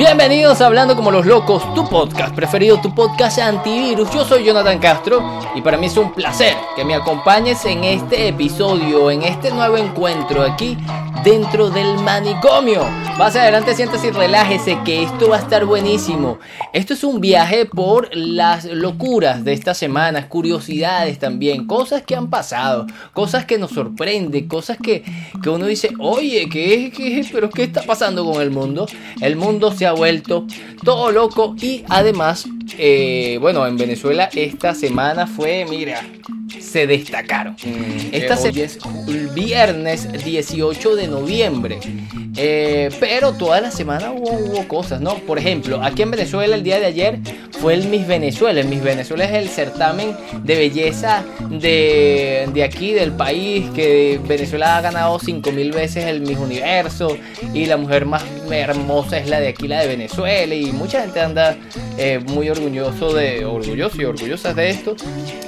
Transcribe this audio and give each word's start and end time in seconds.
Bienvenidos 0.00 0.62
a 0.62 0.66
Hablando 0.66 0.96
como 0.96 1.10
los 1.10 1.26
locos, 1.26 1.62
tu 1.74 1.86
podcast 1.86 2.34
preferido, 2.34 2.80
tu 2.80 2.94
podcast 2.94 3.38
antivirus. 3.38 4.10
Yo 4.10 4.24
soy 4.24 4.44
Jonathan 4.44 4.78
Castro 4.78 5.22
y 5.54 5.60
para 5.60 5.76
mí 5.76 5.88
es 5.88 5.96
un 5.98 6.10
placer 6.14 6.56
que 6.74 6.86
me 6.86 6.94
acompañes 6.94 7.62
en 7.66 7.84
este 7.84 8.28
episodio, 8.28 9.10
en 9.10 9.20
este 9.20 9.50
nuevo 9.50 9.76
encuentro 9.76 10.42
aquí 10.42 10.78
dentro 11.24 11.70
del 11.70 11.98
manicomio. 11.98 12.84
Más 13.18 13.36
adelante 13.36 13.74
siéntese 13.74 14.08
y 14.08 14.10
relájese 14.10 14.78
que 14.84 15.02
esto 15.02 15.28
va 15.28 15.36
a 15.36 15.40
estar 15.40 15.64
buenísimo. 15.64 16.38
Esto 16.72 16.94
es 16.94 17.04
un 17.04 17.20
viaje 17.20 17.66
por 17.66 18.08
las 18.14 18.64
locuras 18.64 19.44
de 19.44 19.52
estas 19.52 19.76
semanas, 19.76 20.26
curiosidades 20.26 21.18
también, 21.18 21.66
cosas 21.66 22.02
que 22.02 22.16
han 22.16 22.30
pasado, 22.30 22.86
cosas 23.12 23.44
que 23.44 23.58
nos 23.58 23.72
sorprenden, 23.72 24.48
cosas 24.48 24.78
que, 24.82 25.04
que 25.42 25.50
uno 25.50 25.66
dice, 25.66 25.90
oye, 25.98 26.48
¿qué, 26.48 26.90
qué, 26.96 27.26
pero 27.32 27.50
qué 27.50 27.64
está 27.64 27.82
pasando 27.82 28.24
con 28.24 28.40
el 28.40 28.50
mundo? 28.50 28.86
El 29.20 29.36
mundo 29.36 29.72
se 29.72 29.86
ha 29.86 29.92
vuelto 29.92 30.46
todo 30.84 31.10
loco 31.10 31.54
y 31.60 31.84
además, 31.88 32.46
eh, 32.78 33.38
bueno, 33.40 33.66
en 33.66 33.76
Venezuela 33.76 34.30
esta 34.32 34.74
semana 34.74 35.26
fue, 35.26 35.66
mira, 35.68 36.00
se 36.58 36.86
destacaron. 36.86 37.56
Esta 38.12 38.36
semana 38.36 38.64
es 38.64 38.78
el 39.08 39.28
viernes 39.28 40.08
18 40.24 40.96
de 40.96 41.08
noviembre. 41.08 41.78
Eh, 42.36 42.90
pero 43.00 43.32
toda 43.32 43.60
la 43.60 43.70
semana 43.70 44.12
hubo, 44.12 44.66
cosas, 44.68 45.00
¿no? 45.00 45.16
Por 45.16 45.38
ejemplo, 45.38 45.82
aquí 45.82 46.02
en 46.02 46.10
Venezuela 46.10 46.54
el 46.54 46.62
día 46.62 46.78
de 46.78 46.86
ayer 46.86 47.18
fue 47.60 47.74
el 47.74 47.88
Miss 47.88 48.06
Venezuela. 48.06 48.60
El 48.60 48.68
Miss 48.68 48.82
Venezuela 48.82 49.24
es 49.24 49.32
el 49.32 49.48
certamen 49.48 50.16
de 50.44 50.54
belleza 50.56 51.24
de, 51.50 52.48
de 52.52 52.64
aquí, 52.64 52.92
del 52.92 53.12
país, 53.12 53.68
que 53.74 54.20
Venezuela 54.26 54.76
ha 54.76 54.80
ganado 54.80 55.18
5000 55.18 55.72
veces 55.72 56.04
el 56.04 56.20
Miss 56.20 56.38
Universo 56.38 57.16
y 57.52 57.66
la 57.66 57.76
mujer 57.76 58.06
más 58.06 58.24
hermosa 58.50 59.18
es 59.18 59.28
la 59.28 59.40
de 59.40 59.48
aquí, 59.48 59.66
la 59.66 59.80
de 59.80 59.88
Venezuela. 59.88 60.54
Y 60.54 60.72
mucha 60.72 61.02
gente 61.02 61.20
anda 61.20 61.56
eh, 61.98 62.20
muy 62.28 62.48
orgulloso 62.48 63.12
de, 63.12 63.44
orgulloso 63.44 64.00
y 64.00 64.04
orgullosas 64.04 64.54
de 64.54 64.70
esto. 64.70 64.96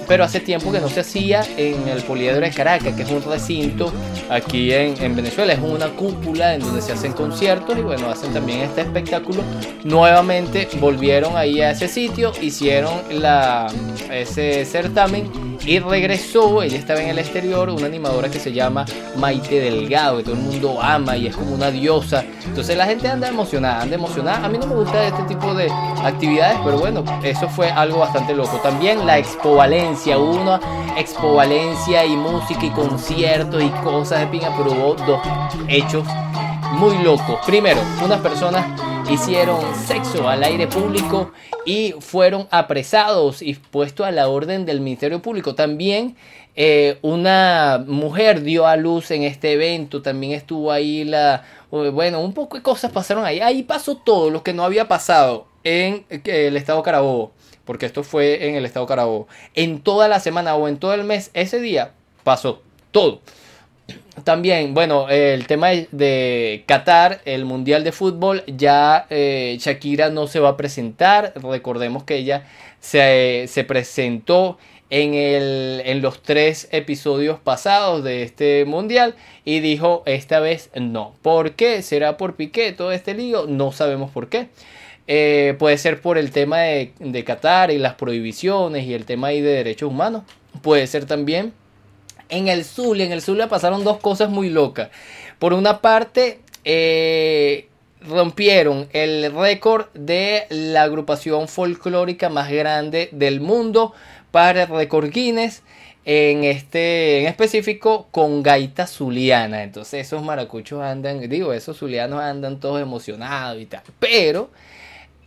Pero 0.08 0.24
hace 0.24 0.40
tiempo 0.40 0.72
que 0.72 0.80
no 0.80 0.88
se 0.92 1.00
hacía 1.00 1.42
en 1.56 1.88
el 1.88 2.02
Poliedro 2.02 2.40
de 2.40 2.50
Caracas, 2.50 2.94
que 2.94 3.02
es 3.02 3.10
un 3.10 3.22
recinto 3.22 3.92
aquí 4.30 4.72
en, 4.72 5.00
en 5.02 5.16
Venezuela. 5.16 5.52
Es 5.52 5.60
una 5.60 5.88
cúpula 5.88 6.54
en 6.54 6.60
donde 6.60 6.82
se 6.82 6.92
hacen 6.92 7.12
conciertos 7.12 7.76
y 7.78 7.82
bueno, 7.82 8.08
hacen 8.08 8.32
también 8.32 8.60
este 8.60 8.82
espectáculo. 8.82 9.42
Nuevamente 9.84 10.68
volvieron 10.80 11.36
ahí 11.36 11.60
a 11.60 11.70
ese 11.70 11.88
sitio, 11.88 12.32
hicieron 12.40 12.92
la, 13.10 13.66
ese 14.10 14.64
certamen 14.64 15.30
y 15.64 15.78
regresó, 15.78 16.62
ella 16.62 16.76
estaba 16.76 17.00
en 17.00 17.10
el 17.10 17.18
exterior, 17.18 17.70
una 17.70 17.86
animadora 17.86 18.28
que 18.28 18.40
se 18.40 18.52
llama 18.52 18.84
Maite 19.16 19.60
Delgado, 19.60 20.16
que 20.16 20.24
todo 20.24 20.34
el 20.34 20.40
mundo 20.40 20.82
ama 20.82 21.16
y 21.16 21.28
es 21.28 21.36
como 21.36 21.54
una 21.54 21.70
diosa. 21.70 22.24
Entonces 22.44 22.76
la 22.76 22.86
gente 22.86 23.06
anda 23.06 23.28
emocionada, 23.28 23.82
anda 23.82 23.94
emocionada. 23.94 24.44
A 24.44 24.48
mí 24.48 24.58
no 24.58 24.66
me 24.66 24.74
gusta 24.74 25.06
este 25.06 25.22
tipo 25.24 25.54
de 25.54 25.70
actividades, 26.02 26.58
pero 26.64 26.78
bueno, 26.78 27.04
eso 27.22 27.48
fue 27.48 27.70
algo 27.70 28.00
bastante 28.00 28.34
loco. 28.34 28.58
También 28.58 29.06
la 29.06 29.18
Expo 29.18 29.54
Valencia, 29.54 30.18
una 30.18 30.60
Expo 30.96 31.34
Valencia 31.34 32.04
y 32.04 32.16
música 32.16 32.64
y 32.64 32.70
conciertos 32.70 33.62
y 33.62 33.70
cosas 33.82 34.20
de 34.20 34.26
pinga, 34.26 34.54
pero 34.56 34.72
hubo 34.72 34.94
dos 34.94 35.20
hechos 35.68 36.06
muy 36.74 36.98
locos. 36.98 37.38
Primero, 37.46 37.80
unas 38.04 38.20
personas 38.20 38.64
hicieron 39.10 39.60
sexo 39.74 40.28
al 40.28 40.42
aire 40.42 40.66
público 40.66 41.32
y 41.64 41.94
fueron 42.00 42.46
apresados 42.50 43.42
y 43.42 43.54
puestos 43.54 44.06
a 44.06 44.10
la 44.10 44.28
orden 44.28 44.66
del 44.66 44.80
Ministerio 44.80 45.20
Público. 45.22 45.54
También 45.54 46.16
eh, 46.54 46.98
una 47.02 47.82
mujer 47.86 48.42
dio 48.42 48.66
a 48.66 48.76
luz 48.76 49.10
en 49.10 49.22
este 49.22 49.52
evento, 49.52 50.02
también 50.02 50.32
estuvo 50.32 50.72
ahí 50.72 51.04
la... 51.04 51.44
Bueno, 51.70 52.20
un 52.20 52.34
poco 52.34 52.58
de 52.58 52.62
cosas 52.62 52.92
pasaron 52.92 53.24
ahí. 53.24 53.40
Ahí 53.40 53.62
pasó 53.62 53.96
todo 53.96 54.30
lo 54.30 54.42
que 54.42 54.52
no 54.52 54.62
había 54.62 54.88
pasado 54.88 55.46
en 55.64 56.04
eh, 56.10 56.20
el 56.24 56.56
estado 56.56 56.82
Carabobo, 56.82 57.32
porque 57.64 57.86
esto 57.86 58.02
fue 58.02 58.48
en 58.48 58.54
el 58.54 58.64
estado 58.64 58.86
Carabobo. 58.86 59.28
En 59.54 59.80
toda 59.80 60.08
la 60.08 60.20
semana 60.20 60.54
o 60.56 60.68
en 60.68 60.78
todo 60.78 60.94
el 60.94 61.04
mes, 61.04 61.30
ese 61.34 61.60
día 61.60 61.92
pasó 62.24 62.62
todo. 62.90 63.20
También, 64.24 64.74
bueno, 64.74 65.08
el 65.08 65.46
tema 65.46 65.68
de 65.70 66.64
Qatar, 66.66 67.22
el 67.24 67.44
Mundial 67.44 67.82
de 67.82 67.92
Fútbol, 67.92 68.44
ya 68.46 69.06
eh, 69.08 69.56
Shakira 69.58 70.10
no 70.10 70.26
se 70.26 70.38
va 70.38 70.50
a 70.50 70.56
presentar. 70.56 71.32
Recordemos 71.36 72.04
que 72.04 72.16
ella 72.16 72.46
se, 72.78 73.46
se 73.48 73.64
presentó 73.64 74.58
en, 74.90 75.14
el, 75.14 75.80
en 75.86 76.02
los 76.02 76.22
tres 76.22 76.68
episodios 76.70 77.40
pasados 77.40 78.04
de 78.04 78.22
este 78.22 78.66
Mundial 78.66 79.14
y 79.46 79.60
dijo 79.60 80.02
esta 80.04 80.38
vez 80.38 80.70
no. 80.74 81.14
¿Por 81.22 81.52
qué? 81.52 81.80
¿Será 81.80 82.18
por 82.18 82.36
Piqué 82.36 82.72
todo 82.72 82.92
este 82.92 83.14
lío? 83.14 83.46
No 83.46 83.72
sabemos 83.72 84.10
por 84.10 84.28
qué. 84.28 84.48
Eh, 85.08 85.56
puede 85.58 85.78
ser 85.78 86.00
por 86.00 86.16
el 86.16 86.30
tema 86.30 86.60
de, 86.60 87.24
Qatar 87.24 87.70
y 87.70 87.78
las 87.78 87.94
prohibiciones 87.94 88.84
y 88.84 88.94
el 88.94 89.04
tema 89.04 89.28
ahí 89.28 89.40
de 89.40 89.50
derechos 89.50 89.90
humanos. 89.90 90.22
Puede 90.62 90.86
ser 90.86 91.06
también 91.06 91.52
en 92.28 92.48
el 92.48 92.64
Zulia, 92.64 93.04
en 93.04 93.12
el 93.12 93.20
Zulia 93.20 93.48
pasaron 93.48 93.84
dos 93.84 93.98
cosas 93.98 94.30
muy 94.30 94.48
locas. 94.48 94.90
Por 95.38 95.52
una 95.52 95.80
parte, 95.80 96.40
eh, 96.64 97.68
rompieron 98.00 98.88
el 98.92 99.32
récord 99.32 99.86
de 99.94 100.46
la 100.48 100.82
agrupación 100.82 101.48
folclórica 101.48 102.28
más 102.28 102.50
grande 102.50 103.08
del 103.12 103.40
mundo 103.40 103.92
para 104.30 104.62
el 104.62 104.68
récord 104.68 105.10
Guinness. 105.10 105.62
En 106.04 106.42
este, 106.42 107.20
en 107.20 107.26
específico, 107.28 108.08
con 108.10 108.42
gaita 108.42 108.88
zuliana. 108.88 109.62
Entonces, 109.62 110.04
esos 110.04 110.20
maracuchos 110.20 110.82
andan, 110.82 111.28
digo, 111.28 111.52
esos 111.52 111.78
zulianos 111.78 112.20
andan 112.20 112.58
todos 112.58 112.82
emocionados 112.82 113.62
y 113.62 113.66
tal. 113.66 113.82
Pero 114.00 114.50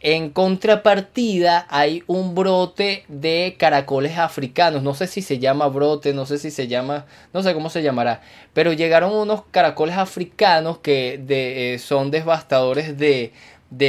en 0.05 0.29
contrapartida 0.29 1.66
hay 1.67 2.03
un 2.05 2.35
brote 2.35 3.05
de 3.07 3.55
caracoles 3.57 4.19
africanos. 4.19 4.83
No 4.83 4.93
sé 4.93 5.07
si 5.07 5.23
se 5.23 5.39
llama 5.39 5.67
brote, 5.67 6.13
no 6.13 6.27
sé 6.27 6.38
si 6.38 6.51
se 6.51 6.67
llama, 6.67 7.07
no 7.33 7.41
sé 7.41 7.55
cómo 7.55 7.71
se 7.71 7.81
llamará. 7.81 8.21
Pero 8.53 8.71
llegaron 8.71 9.11
unos 9.11 9.41
caracoles 9.49 9.97
africanos 9.97 10.77
que 10.77 11.19
eh, 11.27 11.79
son 11.79 12.11
devastadores 12.11 12.99
de, 12.99 13.31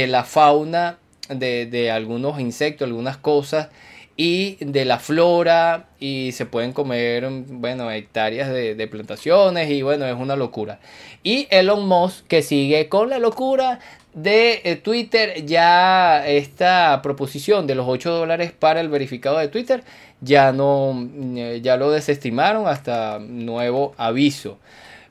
la 0.07 0.23
fauna, 0.23 0.97
de, 1.29 1.91
algunos 1.91 2.39
insectos, 2.39 2.87
algunas 2.87 3.17
cosas 3.17 3.69
y 4.19 4.55
de 4.55 4.85
la 4.85 4.97
flora 4.97 5.89
y 5.99 6.31
se 6.31 6.47
pueden 6.47 6.73
comer, 6.73 7.29
bueno, 7.29 7.91
hectáreas 7.91 8.49
de, 8.49 8.73
de, 8.73 8.87
plantaciones 8.87 9.69
y 9.69 9.83
bueno, 9.83 10.07
es 10.07 10.15
una 10.15 10.35
locura. 10.35 10.79
Y 11.21 11.47
Elon 11.51 11.87
Musk 11.87 12.25
que 12.25 12.41
sigue 12.41 12.89
con 12.89 13.11
la 13.11 13.19
locura 13.19 13.77
de 14.17 14.61
eh, 14.63 14.75
Twitter, 14.77 15.45
ya 15.45 16.27
esta 16.27 16.99
proposición 17.03 17.67
de 17.67 17.75
los 17.75 17.85
8 17.87 18.11
dólares 18.11 18.51
para 18.51 18.81
el 18.81 18.89
verificado 18.89 19.37
de 19.37 19.47
Twitter 19.47 19.83
ya 20.21 20.51
no, 20.51 21.07
eh, 21.35 21.59
ya 21.61 21.77
lo 21.77 21.91
desestimaron 21.91 22.67
hasta 22.67 23.19
nuevo 23.19 23.93
aviso. 23.97 24.57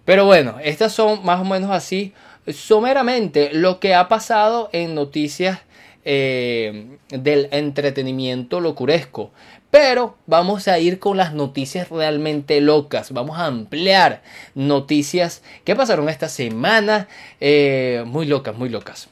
Pero 0.04 0.24
bueno, 0.24 0.56
estas 0.62 0.92
son 0.92 1.24
más 1.24 1.40
o 1.40 1.44
menos 1.44 1.70
así, 1.70 2.12
someramente 2.52 3.50
lo 3.52 3.78
que 3.78 3.94
ha 3.94 4.08
pasado 4.08 4.68
en 4.72 4.94
noticias 4.96 5.60
eh, 6.04 6.98
del 7.08 7.48
entretenimiento 7.52 8.60
locuresco. 8.60 9.30
Pero 9.70 10.16
vamos 10.26 10.68
a 10.68 10.78
ir 10.78 10.98
con 10.98 11.16
las 11.16 11.34
noticias 11.34 11.90
realmente 11.90 12.60
locas. 12.60 13.12
Vamos 13.12 13.38
a 13.38 13.46
ampliar 13.46 14.22
noticias 14.54 15.42
que 15.64 15.76
pasaron 15.76 16.08
esta 16.08 16.28
semana. 16.28 17.08
Eh, 17.40 18.04
muy 18.06 18.26
locas, 18.26 18.56
muy 18.56 18.68
locas. 18.68 19.08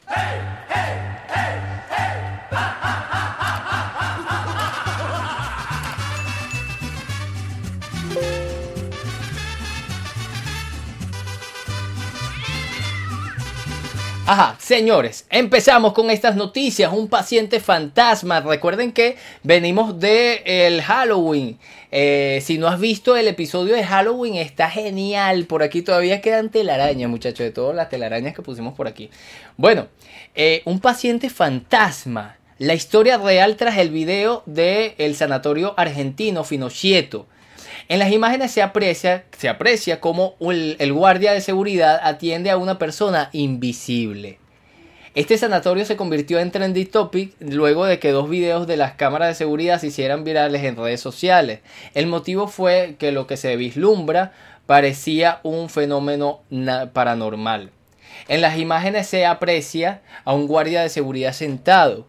Ajá, 14.27 14.55
señores, 14.59 15.27
empezamos 15.29 15.93
con 15.93 16.09
estas 16.09 16.35
noticias. 16.35 16.91
Un 16.91 17.09
paciente 17.09 17.59
fantasma. 17.59 18.41
Recuerden 18.41 18.91
que 18.91 19.17
venimos 19.43 19.99
de 19.99 20.41
el 20.45 20.81
Halloween. 20.81 21.59
Eh, 21.91 22.39
si 22.41 22.57
no 22.57 22.67
has 22.67 22.79
visto 22.79 23.15
el 23.15 23.27
episodio 23.27 23.75
de 23.75 23.83
Halloween, 23.83 24.37
está 24.37 24.67
genial. 24.67 25.45
Por 25.45 25.61
aquí 25.61 25.83
todavía 25.83 26.21
quedan 26.21 26.49
telarañas, 26.49 27.07
muchachos, 27.07 27.45
de 27.45 27.51
todas 27.51 27.75
las 27.75 27.89
telarañas 27.89 28.33
que 28.33 28.41
pusimos 28.41 28.73
por 28.73 28.87
aquí. 28.87 29.11
Bueno, 29.57 29.89
eh, 30.33 30.63
un 30.65 30.79
paciente 30.79 31.29
fantasma. 31.29 32.37
La 32.57 32.73
historia 32.73 33.19
real 33.19 33.57
tras 33.57 33.77
el 33.77 33.91
video 33.91 34.41
del 34.47 34.95
el 34.97 35.15
sanatorio 35.15 35.75
argentino 35.77 36.43
Finocchieto. 36.43 37.27
En 37.87 37.99
las 37.99 38.11
imágenes 38.11 38.51
se 38.51 38.63
aprecia, 38.63 39.25
se 39.37 39.47
aprecia 39.47 39.99
cómo 39.99 40.35
el, 40.39 40.93
guardia 40.93 41.33
de 41.33 41.41
seguridad 41.41 41.99
atiende 42.01 42.49
a 42.49 42.57
una 42.57 42.79
persona 42.79 43.29
invisible. 43.31 44.39
Este 45.13 45.37
sanatorio 45.37 45.85
se 45.85 45.95
convirtió 45.95 46.39
en 46.39 46.51
trendy 46.51 46.85
topic 46.85 47.35
luego 47.39 47.85
de 47.85 47.99
que 47.99 48.11
dos 48.11 48.27
videos 48.27 48.65
de 48.65 48.75
las 48.75 48.93
cámaras 48.93 49.29
de 49.29 49.35
seguridad 49.35 49.79
se 49.79 49.87
hicieran 49.87 50.23
virales 50.23 50.63
en 50.63 50.75
redes 50.75 50.99
sociales. 50.99 51.59
El 51.93 52.07
motivo 52.07 52.47
fue 52.47 52.95
que 52.97 53.11
lo 53.11 53.27
que 53.27 53.37
se 53.37 53.55
vislumbra 53.55 54.33
parecía 54.65 55.39
un 55.43 55.69
fenómeno 55.69 56.41
paranormal. 56.91 57.69
En 58.27 58.41
las 58.41 58.57
imágenes 58.57 59.07
se 59.07 59.25
aprecia 59.25 60.01
a 60.23 60.33
un 60.33 60.47
guardia 60.47 60.81
de 60.81 60.89
seguridad 60.89 61.33
sentado. 61.33 62.07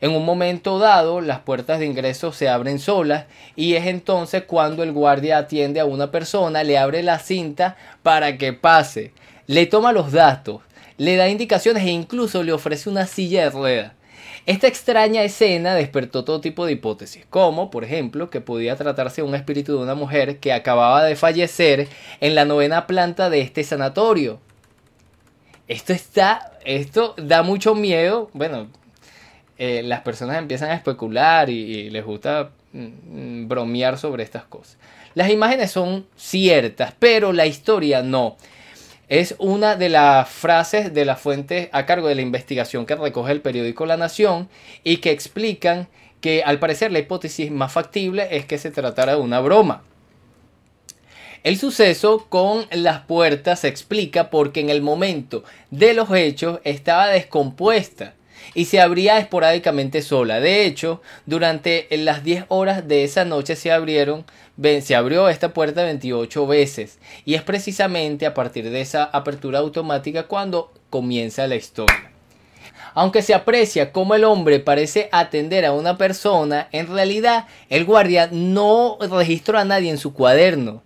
En 0.00 0.10
un 0.10 0.24
momento 0.24 0.78
dado, 0.78 1.20
las 1.20 1.40
puertas 1.40 1.78
de 1.78 1.86
ingreso 1.86 2.32
se 2.32 2.48
abren 2.48 2.78
solas 2.78 3.26
y 3.54 3.74
es 3.74 3.86
entonces 3.86 4.44
cuando 4.44 4.82
el 4.82 4.92
guardia 4.92 5.38
atiende 5.38 5.80
a 5.80 5.86
una 5.86 6.10
persona, 6.10 6.64
le 6.64 6.78
abre 6.78 7.02
la 7.02 7.18
cinta 7.18 7.76
para 8.02 8.36
que 8.36 8.52
pase, 8.52 9.12
le 9.46 9.66
toma 9.66 9.92
los 9.92 10.12
datos, 10.12 10.60
le 10.98 11.16
da 11.16 11.28
indicaciones 11.28 11.84
e 11.84 11.90
incluso 11.90 12.42
le 12.42 12.52
ofrece 12.52 12.90
una 12.90 13.06
silla 13.06 13.44
de 13.44 13.50
ruedas. 13.50 13.92
Esta 14.44 14.68
extraña 14.68 15.24
escena 15.24 15.74
despertó 15.74 16.24
todo 16.24 16.40
tipo 16.40 16.66
de 16.66 16.72
hipótesis, 16.72 17.24
como, 17.28 17.68
por 17.68 17.82
ejemplo, 17.82 18.30
que 18.30 18.40
podía 18.40 18.76
tratarse 18.76 19.20
de 19.20 19.26
un 19.26 19.34
espíritu 19.34 19.76
de 19.76 19.82
una 19.82 19.96
mujer 19.96 20.38
que 20.38 20.52
acababa 20.52 21.02
de 21.02 21.16
fallecer 21.16 21.88
en 22.20 22.36
la 22.36 22.44
novena 22.44 22.86
planta 22.86 23.28
de 23.28 23.40
este 23.40 23.64
sanatorio. 23.64 24.38
Esto 25.66 25.92
está, 25.92 26.52
esto 26.64 27.14
da 27.18 27.42
mucho 27.42 27.74
miedo. 27.74 28.30
Bueno, 28.34 28.68
eh, 29.58 29.82
las 29.82 30.00
personas 30.00 30.36
empiezan 30.36 30.70
a 30.70 30.74
especular 30.74 31.48
y, 31.48 31.88
les 31.90 32.04
gusta 32.04 32.50
mm, 32.72 32.84
mm, 32.84 33.48
bromear 33.48 33.98
sobre 33.98 34.22
estas 34.22 34.44
cosas. 34.44 34.76
Las 35.14 35.30
imágenes 35.30 35.70
son 35.70 36.06
ciertas, 36.16 36.92
pero 36.98 37.32
la 37.32 37.46
historia 37.46 38.02
no. 38.02 38.36
Es 39.08 39.34
una 39.38 39.76
de 39.76 39.88
las 39.88 40.28
frases 40.28 40.92
de 40.92 41.04
la 41.04 41.16
fuente 41.16 41.70
a 41.72 41.86
cargo 41.86 42.08
de 42.08 42.16
la 42.16 42.22
investigación 42.22 42.84
que 42.84 42.96
recoge 42.96 43.32
el 43.32 43.40
periódico 43.40 43.86
La 43.86 43.96
Nación 43.96 44.48
y 44.84 44.98
que 44.98 45.12
explican 45.12 45.88
que 46.20 46.42
al 46.42 46.58
parecer 46.58 46.92
la 46.92 46.98
hipótesis 46.98 47.50
más 47.50 47.72
factible 47.72 48.28
es 48.36 48.44
que 48.46 48.58
se 48.58 48.70
tratara 48.70 49.14
de 49.14 49.20
una 49.20 49.40
broma. 49.40 49.84
El 51.44 51.56
suceso 51.56 52.26
con 52.28 52.66
las 52.72 53.02
puertas 53.02 53.60
se 53.60 53.68
explica 53.68 54.28
porque 54.28 54.60
en 54.60 54.68
el 54.68 54.82
momento 54.82 55.44
de 55.70 55.94
los 55.94 56.10
hechos 56.10 56.58
estaba 56.64 57.06
descompuesta 57.06 58.15
y 58.54 58.66
se 58.66 58.80
abría 58.80 59.18
esporádicamente 59.18 60.02
sola. 60.02 60.40
De 60.40 60.66
hecho, 60.66 61.02
durante 61.26 61.88
las 61.90 62.24
10 62.24 62.46
horas 62.48 62.88
de 62.88 63.04
esa 63.04 63.24
noche 63.24 63.56
se 63.56 63.72
abrieron 63.72 64.24
se 64.80 64.96
abrió 64.96 65.28
esta 65.28 65.52
puerta 65.52 65.84
28 65.84 66.46
veces 66.46 66.98
y 67.24 67.34
es 67.34 67.42
precisamente 67.42 68.24
a 68.24 68.32
partir 68.32 68.70
de 68.70 68.80
esa 68.80 69.04
apertura 69.04 69.58
automática 69.58 70.24
cuando 70.24 70.72
comienza 70.88 71.46
la 71.46 71.56
historia. 71.56 72.10
Aunque 72.94 73.20
se 73.20 73.34
aprecia 73.34 73.92
cómo 73.92 74.14
el 74.14 74.24
hombre 74.24 74.58
parece 74.58 75.10
atender 75.12 75.66
a 75.66 75.72
una 75.72 75.98
persona, 75.98 76.68
en 76.72 76.86
realidad 76.86 77.46
el 77.68 77.84
guardia 77.84 78.30
no 78.32 78.96
registró 78.98 79.58
a 79.58 79.66
nadie 79.66 79.90
en 79.90 79.98
su 79.98 80.14
cuaderno. 80.14 80.82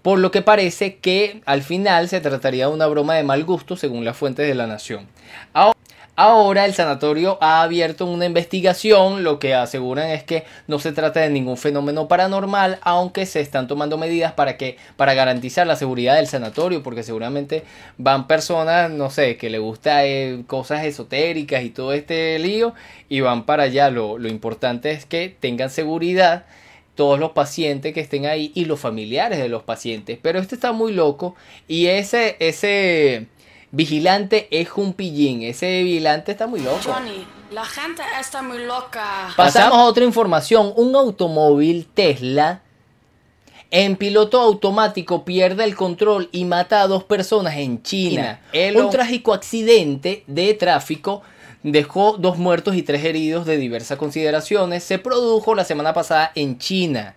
Por 0.00 0.18
lo 0.18 0.30
que 0.30 0.40
parece 0.40 0.96
que 0.96 1.42
al 1.44 1.62
final 1.62 2.08
se 2.08 2.22
trataría 2.22 2.66
de 2.66 2.72
una 2.72 2.86
broma 2.86 3.14
de 3.14 3.22
mal 3.22 3.44
gusto 3.44 3.76
según 3.76 4.04
las 4.06 4.16
fuentes 4.16 4.48
de 4.48 4.54
la 4.54 4.66
nación. 4.66 5.06
Ahora 5.52 5.78
el 6.16 6.74
sanatorio 6.74 7.38
ha 7.40 7.62
abierto 7.62 8.04
una 8.06 8.26
investigación, 8.26 9.24
lo 9.24 9.38
que 9.38 9.54
aseguran 9.54 10.10
es 10.10 10.22
que 10.22 10.44
no 10.66 10.78
se 10.78 10.92
trata 10.92 11.20
de 11.20 11.30
ningún 11.30 11.56
fenómeno 11.56 12.06
paranormal, 12.06 12.78
aunque 12.82 13.24
se 13.24 13.40
están 13.40 13.66
tomando 13.66 13.96
medidas 13.96 14.32
para 14.32 14.56
que 14.56 14.76
para 14.96 15.14
garantizar 15.14 15.66
la 15.66 15.76
seguridad 15.76 16.16
del 16.16 16.26
sanatorio, 16.26 16.82
porque 16.82 17.02
seguramente 17.02 17.64
van 17.96 18.26
personas, 18.26 18.90
no 18.90 19.10
sé, 19.10 19.36
que 19.36 19.48
le 19.48 19.58
gusta 19.58 20.04
eh, 20.04 20.44
cosas 20.46 20.84
esotéricas 20.84 21.64
y 21.64 21.70
todo 21.70 21.92
este 21.92 22.38
lío 22.38 22.74
y 23.08 23.20
van 23.20 23.44
para 23.44 23.64
allá. 23.64 23.90
Lo, 23.90 24.18
lo 24.18 24.28
importante 24.28 24.90
es 24.90 25.06
que 25.06 25.34
tengan 25.40 25.70
seguridad 25.70 26.44
todos 26.94 27.18
los 27.18 27.30
pacientes 27.32 27.94
que 27.94 28.00
estén 28.00 28.26
ahí 28.26 28.52
y 28.54 28.66
los 28.66 28.78
familiares 28.80 29.38
de 29.38 29.48
los 29.48 29.62
pacientes. 29.62 30.18
Pero 30.20 30.38
este 30.38 30.56
está 30.56 30.72
muy 30.72 30.92
loco 30.92 31.34
y 31.68 31.86
ese 31.86 32.36
ese 32.38 33.28
Vigilante 33.74 34.48
es 34.50 34.68
un 34.76 34.92
pillín. 34.92 35.42
Ese 35.42 35.82
vigilante 35.82 36.30
está 36.30 36.46
muy 36.46 36.60
loco. 36.60 36.78
Johnny, 36.84 37.26
la 37.50 37.64
gente 37.64 38.02
está 38.20 38.42
muy 38.42 38.58
loca. 38.66 39.30
Pasamos 39.34 39.78
a 39.78 39.84
otra 39.84 40.04
información. 40.04 40.74
Un 40.76 40.94
automóvil 40.94 41.86
Tesla 41.86 42.60
en 43.70 43.96
piloto 43.96 44.38
automático 44.42 45.24
pierde 45.24 45.64
el 45.64 45.74
control 45.74 46.28
y 46.32 46.44
mata 46.44 46.82
a 46.82 46.86
dos 46.86 47.04
personas 47.04 47.56
en 47.56 47.82
China. 47.82 48.42
Un 48.74 48.90
trágico 48.90 49.32
accidente 49.32 50.22
de 50.26 50.52
tráfico 50.52 51.22
dejó 51.62 52.18
dos 52.18 52.36
muertos 52.36 52.76
y 52.76 52.82
tres 52.82 53.02
heridos 53.06 53.46
de 53.46 53.56
diversas 53.56 53.96
consideraciones. 53.96 54.84
Se 54.84 54.98
produjo 54.98 55.54
la 55.54 55.64
semana 55.64 55.94
pasada 55.94 56.30
en 56.34 56.58
China. 56.58 57.14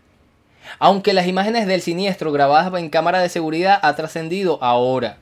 Aunque 0.80 1.12
las 1.12 1.28
imágenes 1.28 1.68
del 1.68 1.82
siniestro 1.82 2.32
grabadas 2.32 2.74
en 2.80 2.90
cámara 2.90 3.20
de 3.20 3.28
seguridad 3.28 3.78
ha 3.82 3.94
trascendido 3.98 4.58
ahora 4.64 5.18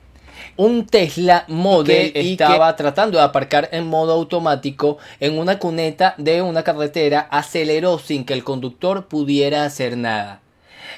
un 0.56 0.86
Tesla 0.86 1.44
Model 1.48 2.12
estaba 2.14 2.74
tratando 2.76 3.18
de 3.18 3.24
aparcar 3.24 3.68
en 3.72 3.86
modo 3.86 4.12
automático 4.12 4.98
en 5.20 5.38
una 5.38 5.58
cuneta 5.58 6.14
de 6.18 6.42
una 6.42 6.62
carretera, 6.62 7.20
aceleró 7.30 7.98
sin 7.98 8.24
que 8.24 8.34
el 8.34 8.44
conductor 8.44 9.06
pudiera 9.06 9.64
hacer 9.64 9.96
nada. 9.96 10.40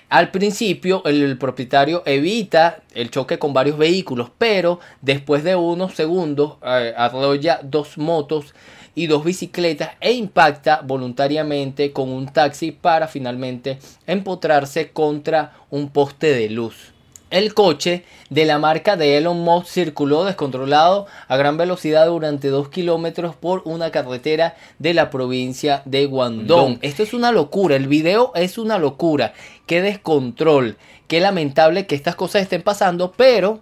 Al 0.08 0.30
principio 0.30 1.02
el, 1.04 1.36
propietario 1.36 2.02
evita 2.06 2.82
el 2.94 3.10
choque 3.10 3.38
con 3.38 3.52
varios 3.52 3.76
vehículos, 3.76 4.30
pero 4.38 4.78
después 5.00 5.42
de 5.42 5.56
unos 5.56 5.94
segundos 5.94 6.54
eh, 6.64 6.94
arrolla 6.96 7.60
dos 7.62 7.98
motos 7.98 8.54
y 8.94 9.08
dos 9.08 9.24
bicicletas 9.24 9.90
e 10.00 10.12
impacta 10.12 10.80
voluntariamente 10.82 11.92
con 11.92 12.08
un 12.08 12.26
taxi 12.26 12.72
para 12.72 13.08
finalmente 13.08 13.78
empotrarse 14.06 14.90
contra 14.92 15.52
un 15.70 15.90
poste 15.90 16.32
de 16.32 16.50
luz. 16.50 16.95
El 17.30 17.54
coche 17.54 18.04
de 18.30 18.44
la 18.44 18.60
marca 18.60 18.96
de 18.96 19.16
Elon 19.16 19.40
Musk 19.40 19.66
circuló 19.66 20.24
descontrolado 20.24 21.06
a 21.26 21.36
gran 21.36 21.56
velocidad 21.56 22.06
durante 22.06 22.48
2 22.48 22.68
kilómetros 22.68 23.34
por 23.34 23.62
una 23.64 23.90
carretera 23.90 24.54
de 24.78 24.94
la 24.94 25.10
provincia 25.10 25.82
de 25.86 26.06
Guangdong. 26.06 26.78
Esto 26.82 27.02
es 27.02 27.14
una 27.14 27.32
locura, 27.32 27.74
el 27.74 27.88
video 27.88 28.30
es 28.36 28.58
una 28.58 28.78
locura. 28.78 29.32
Qué 29.66 29.82
descontrol, 29.82 30.76
qué 31.08 31.18
lamentable 31.18 31.88
que 31.88 31.96
estas 31.96 32.14
cosas 32.14 32.42
estén 32.42 32.62
pasando, 32.62 33.10
pero 33.16 33.60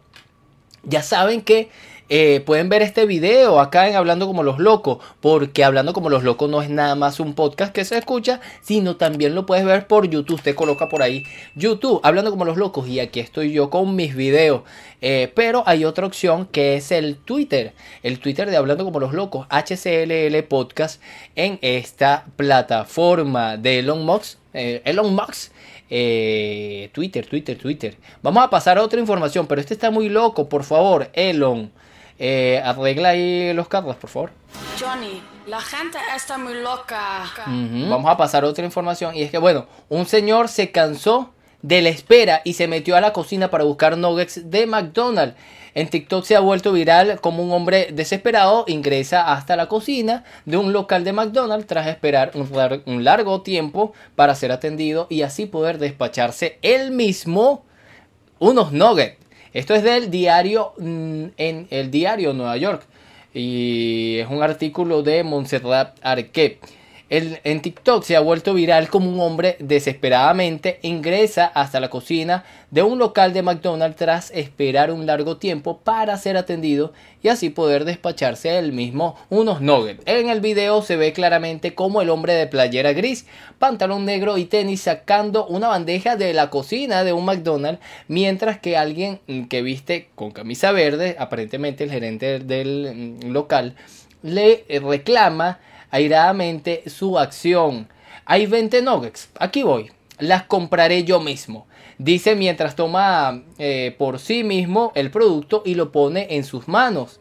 ya 0.83 1.03
saben 1.03 1.41
que 1.41 1.71
eh, 2.11 2.43
pueden 2.45 2.69
ver 2.69 2.83
este 2.83 3.07
video 3.07 3.61
acá 3.61 3.89
en 3.89 3.97
Hablando 3.97 4.27
como 4.27 4.43
los 4.43 4.59
locos, 4.59 4.99
porque 5.21 5.65
Hablando 5.65 5.95
como 5.95 6.11
los 6.11 6.23
locos 6.23 6.51
no 6.51 6.61
es 6.61 6.69
nada 6.69 6.95
más 6.95 7.19
un 7.19 7.33
podcast 7.35 7.73
que 7.73 7.85
se 7.87 7.97
escucha, 7.97 8.41
sino 8.61 8.97
también 8.97 9.35
lo 9.35 9.47
puedes 9.47 9.65
ver 9.65 9.87
por 9.87 10.07
YouTube. 10.09 10.37
Usted 10.37 10.55
coloca 10.55 10.91
por 10.91 11.03
ahí 11.03 11.25
YouTube, 11.55 12.01
Hablando 12.03 12.31
como 12.31 12.45
los 12.45 12.59
locos, 12.59 12.89
y 12.89 13.01
aquí 13.01 13.21
estoy 13.21 13.53
yo 13.53 13.71
con 13.71 13.97
mis 13.97 14.15
videos. 14.15 14.63
Eh, 15.01 15.33
pero 15.35 15.63
hay 15.67 15.87
otra 15.87 16.07
opción 16.07 16.47
que 16.47 16.77
es 16.77 16.93
el 16.93 17.17
Twitter, 17.17 17.73
el 18.03 18.19
Twitter 18.19 18.51
de 18.51 18.59
Hablando 18.59 18.85
como 18.85 19.01
los 19.01 19.15
locos, 19.15 19.47
HCLL 19.49 20.43
Podcast, 20.45 21.01
en 21.37 21.59
esta 21.63 22.27
plataforma 22.37 23.57
de 23.57 23.79
Elon 23.79 24.05
Musk. 24.05 24.39
Eh, 24.53 24.83
Elon 24.85 25.15
Musk 25.15 25.53
Twitter, 25.89 27.27
Twitter, 27.27 27.57
Twitter. 27.57 27.97
Vamos 28.23 28.45
a 28.45 28.51
pasar 28.51 28.79
a 28.79 28.83
otra 28.83 29.01
información, 29.01 29.47
pero 29.47 29.61
este 29.61 29.75
está 29.75 29.91
muy 29.91 30.09
loco, 30.09 30.49
por 30.49 30.65
favor, 30.65 31.09
Elon. 31.15 31.71
Eh, 32.27 32.59
arregla 32.65 33.11
ahí 33.11 33.53
los 33.53 33.69
carros, 33.69 33.97
por 33.97 34.09
favor. 34.09 34.31
Johnny, 34.81 35.23
la 35.47 35.61
gente 35.61 35.99
está 36.17 36.39
muy 36.39 36.55
loca. 36.55 37.23
Vamos 37.47 38.11
a 38.11 38.17
pasar 38.17 38.47
otra 38.47 38.65
información. 38.65 39.15
Y 39.15 39.25
es 39.25 39.31
que, 39.31 39.37
bueno, 39.37 39.67
un 39.91 40.07
señor 40.07 40.49
se 40.49 40.71
cansó 40.71 41.35
de 41.61 41.83
la 41.83 41.91
espera 41.91 42.41
y 42.43 42.55
se 42.55 42.67
metió 42.67 42.97
a 42.97 43.03
la 43.03 43.13
cocina 43.13 43.51
para 43.51 43.65
buscar 43.65 43.99
nuggets 43.99 44.51
de 44.51 44.65
McDonald's. 44.65 45.37
En 45.75 45.91
TikTok 45.91 46.25
se 46.25 46.35
ha 46.35 46.41
vuelto 46.41 46.73
viral 46.73 47.21
como 47.21 47.43
un 47.43 47.53
hombre 47.53 47.89
desesperado 47.93 48.65
ingresa 48.69 49.31
hasta 49.31 49.55
la 49.55 49.67
cocina 49.67 50.25
de 50.47 50.57
un 50.57 50.73
local 50.73 51.05
de 51.05 51.13
McDonald's 51.13 51.67
tras 51.67 51.89
esperar 51.89 52.33
un, 52.35 53.05
largo 53.05 53.43
tiempo 53.43 53.93
para 54.17 54.35
ser 54.35 54.51
atendido 54.51 55.09
y 55.11 55.21
así 55.21 55.45
poder 55.45 55.77
despacharse 55.77 56.59
él 56.63 56.91
mismo 56.91 57.67
unos 58.39 58.73
nuggets. 58.73 59.24
Esto 59.55 59.73
es 59.75 59.85
del 59.85 60.11
diario, 60.11 60.73
mm, 60.79 61.25
en 61.37 61.69
el 61.71 61.93
diario 61.93 62.33
Nueva 62.33 62.57
York. 62.57 62.83
Y 63.33 64.19
es 64.19 64.29
un 64.29 64.43
artículo 64.43 65.03
de 65.03 65.23
Montserrat 65.23 65.97
Arquet 66.03 66.59
en 67.17 67.63
TikTok 67.63 68.03
se 68.03 68.17
ha 68.17 68.21
vuelto 68.21 68.55
viral 68.55 68.89
como 68.89 69.09
un 69.09 69.21
hombre 69.21 69.57
desesperadamente 69.61 70.79
ingresa 70.83 71.47
hasta 71.47 71.79
la 71.79 71.91
cocina 71.91 72.45
de 72.71 72.83
un 72.83 72.99
local 72.99 73.33
de 73.33 73.43
McDonald's 73.43 73.97
tras 73.97 74.31
esperar 74.33 74.91
un 74.91 75.07
largo 75.07 75.37
tiempo 75.37 75.79
para 75.79 76.17
ser 76.17 76.37
atendido 76.37 76.93
y 77.23 77.29
así 77.29 77.51
poder 77.51 77.85
despacharse 77.85 78.59
él 78.59 78.73
mismo 78.73 79.17
unos 79.31 79.61
nuggets. 79.61 80.03
En 80.07 80.29
el 80.29 80.41
video 80.41 80.83
se 80.83 80.97
ve 80.97 81.13
claramente 81.13 81.75
como 81.75 82.03
el 82.03 82.11
hombre 82.11 82.35
de 82.35 82.49
playera 82.49 82.93
gris, 82.93 83.27
pantalón 83.59 84.05
negro 84.05 84.37
y 84.37 84.47
tenis 84.47 84.81
sacando 84.81 85.47
una 85.47 85.69
bandeja 85.69 86.17
de 86.17 86.35
la 86.35 86.51
cocina 86.51 87.05
de 87.05 87.13
un 87.13 87.25
McDonald's 87.25 87.81
mientras 88.09 88.59
que 88.59 88.77
alguien 88.77 89.21
que 89.49 89.63
viste 89.63 90.09
con 90.17 90.33
camisa 90.33 90.73
verde, 90.73 91.17
aparentemente 91.19 91.85
el 91.85 91.91
gerente 91.91 92.41
del 92.41 93.21
mm, 93.23 93.31
local, 93.31 93.77
le 94.23 94.65
reclama 94.81 95.61
airadamente 95.95 96.83
su 96.91 97.21
acción. 97.21 97.89
Hay 98.25 98.47
20 98.47 98.83
nuggets. 98.83 99.29
Aquí 99.39 99.63
voy. 99.63 99.93
las 100.19 100.43
compraré 100.43 101.05
yo 101.05 101.21
mismo. 101.21 101.69
Dice 101.99 102.35
mientras 102.35 102.75
toma 102.75 103.45
eh, 103.59 103.95
por 103.97 104.19
sí 104.19 104.43
mismo 104.43 104.91
el 104.97 105.13
producto 105.13 105.63
y 105.65 105.77
lo 105.77 105.93
pone 105.93 106.27
en 106.31 106.43
sus 106.43 106.67
manos, 106.67 107.21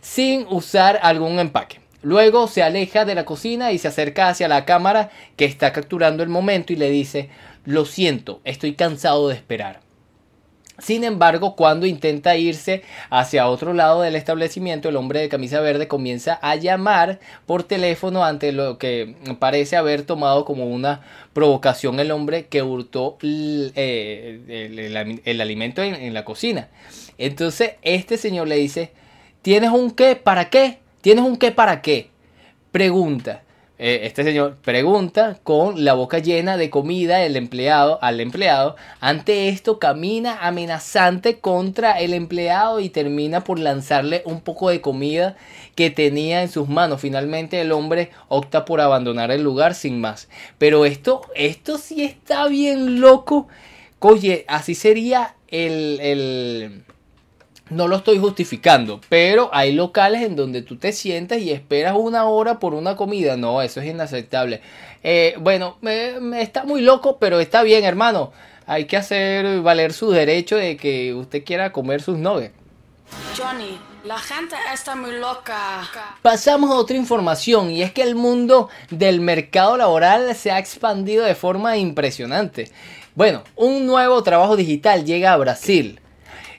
sin 0.00 0.46
usar 0.48 0.98
algún 1.02 1.38
empaque. 1.38 1.80
Luego 2.00 2.48
se 2.48 2.62
aleja 2.62 3.04
de 3.04 3.14
la 3.14 3.26
cocina 3.26 3.70
y 3.72 3.78
se 3.78 3.88
acerca 3.88 4.28
hacia 4.28 4.48
la 4.48 4.64
cámara 4.64 5.10
que 5.36 5.44
está 5.44 5.74
capturando 5.74 6.22
el 6.22 6.30
momento 6.30 6.72
y 6.72 6.76
le 6.76 6.88
dice, 6.88 7.28
lo 7.66 7.84
siento, 7.84 8.40
estoy 8.44 8.76
cansado 8.76 9.28
de 9.28 9.34
esperar. 9.34 9.80
Sin 10.78 11.02
embargo, 11.02 11.56
cuando 11.56 11.86
intenta 11.86 12.36
irse 12.36 12.82
hacia 13.10 13.48
otro 13.48 13.74
lado 13.74 14.02
del 14.02 14.14
establecimiento, 14.14 14.88
el 14.88 14.96
hombre 14.96 15.20
de 15.20 15.28
camisa 15.28 15.60
verde 15.60 15.88
comienza 15.88 16.38
a 16.40 16.54
llamar 16.54 17.18
por 17.46 17.64
teléfono 17.64 18.24
ante 18.24 18.52
lo 18.52 18.78
que 18.78 19.16
parece 19.40 19.76
haber 19.76 20.02
tomado 20.02 20.44
como 20.44 20.66
una 20.66 21.00
provocación 21.32 21.98
el 21.98 22.12
hombre 22.12 22.46
que 22.46 22.62
hurtó 22.62 23.18
el, 23.22 23.72
eh, 23.74 25.36
alimento 25.40 25.82
en, 25.82 25.96
en 25.96 26.14
la 26.14 26.24
cocina. 26.24 26.68
Entonces, 27.18 27.72
este 27.82 28.16
señor 28.16 28.46
le 28.46 28.56
dice, 28.56 28.92
¿tienes 29.42 29.70
un 29.70 29.90
qué? 29.90 30.14
¿Para 30.14 30.48
qué? 30.48 30.78
¿Tienes 31.00 31.24
un 31.24 31.36
qué? 31.36 31.50
¿Para 31.50 31.82
qué? 31.82 32.10
Pregunta. 32.70 33.42
Eh, 33.80 34.00
este 34.06 34.24
señor 34.24 34.56
pregunta 34.56 35.38
con 35.44 35.84
la 35.84 35.94
boca 35.94 36.18
llena 36.18 36.56
de 36.56 36.68
comida 36.68 37.24
el 37.24 37.36
empleado 37.36 38.00
al 38.02 38.20
empleado. 38.20 38.74
Ante 39.00 39.48
esto 39.48 39.78
camina 39.78 40.46
amenazante 40.46 41.38
contra 41.38 42.00
el 42.00 42.12
empleado 42.12 42.80
y 42.80 42.88
termina 42.88 43.44
por 43.44 43.60
lanzarle 43.60 44.22
un 44.24 44.40
poco 44.40 44.68
de 44.68 44.80
comida 44.80 45.36
que 45.76 45.90
tenía 45.90 46.42
en 46.42 46.50
sus 46.50 46.68
manos. 46.68 47.00
Finalmente 47.00 47.60
el 47.60 47.70
hombre 47.70 48.10
opta 48.26 48.64
por 48.64 48.80
abandonar 48.80 49.30
el 49.30 49.42
lugar 49.42 49.74
sin 49.74 50.00
más. 50.00 50.28
Pero 50.58 50.84
esto, 50.84 51.22
esto 51.36 51.78
sí 51.78 52.02
está 52.02 52.48
bien 52.48 53.00
loco. 53.00 53.46
Oye, 54.00 54.44
así 54.48 54.74
sería 54.74 55.36
el, 55.48 56.00
el 56.00 56.84
no 57.70 57.88
lo 57.88 57.96
estoy 57.96 58.18
justificando, 58.18 59.00
pero 59.08 59.50
hay 59.52 59.72
locales 59.72 60.22
en 60.22 60.36
donde 60.36 60.62
tú 60.62 60.76
te 60.76 60.92
sientas 60.92 61.38
y 61.38 61.50
esperas 61.50 61.94
una 61.96 62.24
hora 62.24 62.58
por 62.58 62.74
una 62.74 62.96
comida. 62.96 63.36
No, 63.36 63.62
eso 63.62 63.80
es 63.80 63.86
inaceptable. 63.86 64.60
Eh, 65.02 65.34
bueno, 65.38 65.76
me, 65.80 66.40
está 66.40 66.64
muy 66.64 66.80
loco, 66.80 67.18
pero 67.18 67.40
está 67.40 67.62
bien, 67.62 67.84
hermano. 67.84 68.32
Hay 68.66 68.86
que 68.86 68.96
hacer 68.96 69.60
valer 69.62 69.92
su 69.92 70.10
derecho 70.10 70.56
de 70.56 70.76
que 70.76 71.14
usted 71.14 71.44
quiera 71.44 71.72
comer 71.72 72.02
sus 72.02 72.18
nuggets. 72.18 72.54
Johnny, 73.36 73.78
la 74.04 74.18
gente 74.18 74.54
está 74.72 74.94
muy 74.94 75.12
loca. 75.18 75.88
Pasamos 76.22 76.70
a 76.70 76.74
otra 76.74 76.96
información 76.96 77.70
y 77.70 77.82
es 77.82 77.92
que 77.92 78.02
el 78.02 78.14
mundo 78.14 78.68
del 78.90 79.20
mercado 79.20 79.76
laboral 79.76 80.34
se 80.34 80.50
ha 80.50 80.58
expandido 80.58 81.24
de 81.24 81.34
forma 81.34 81.76
impresionante. 81.78 82.70
Bueno, 83.14 83.42
un 83.56 83.86
nuevo 83.86 84.22
trabajo 84.22 84.56
digital 84.56 85.04
llega 85.04 85.32
a 85.32 85.36
Brasil. 85.36 86.00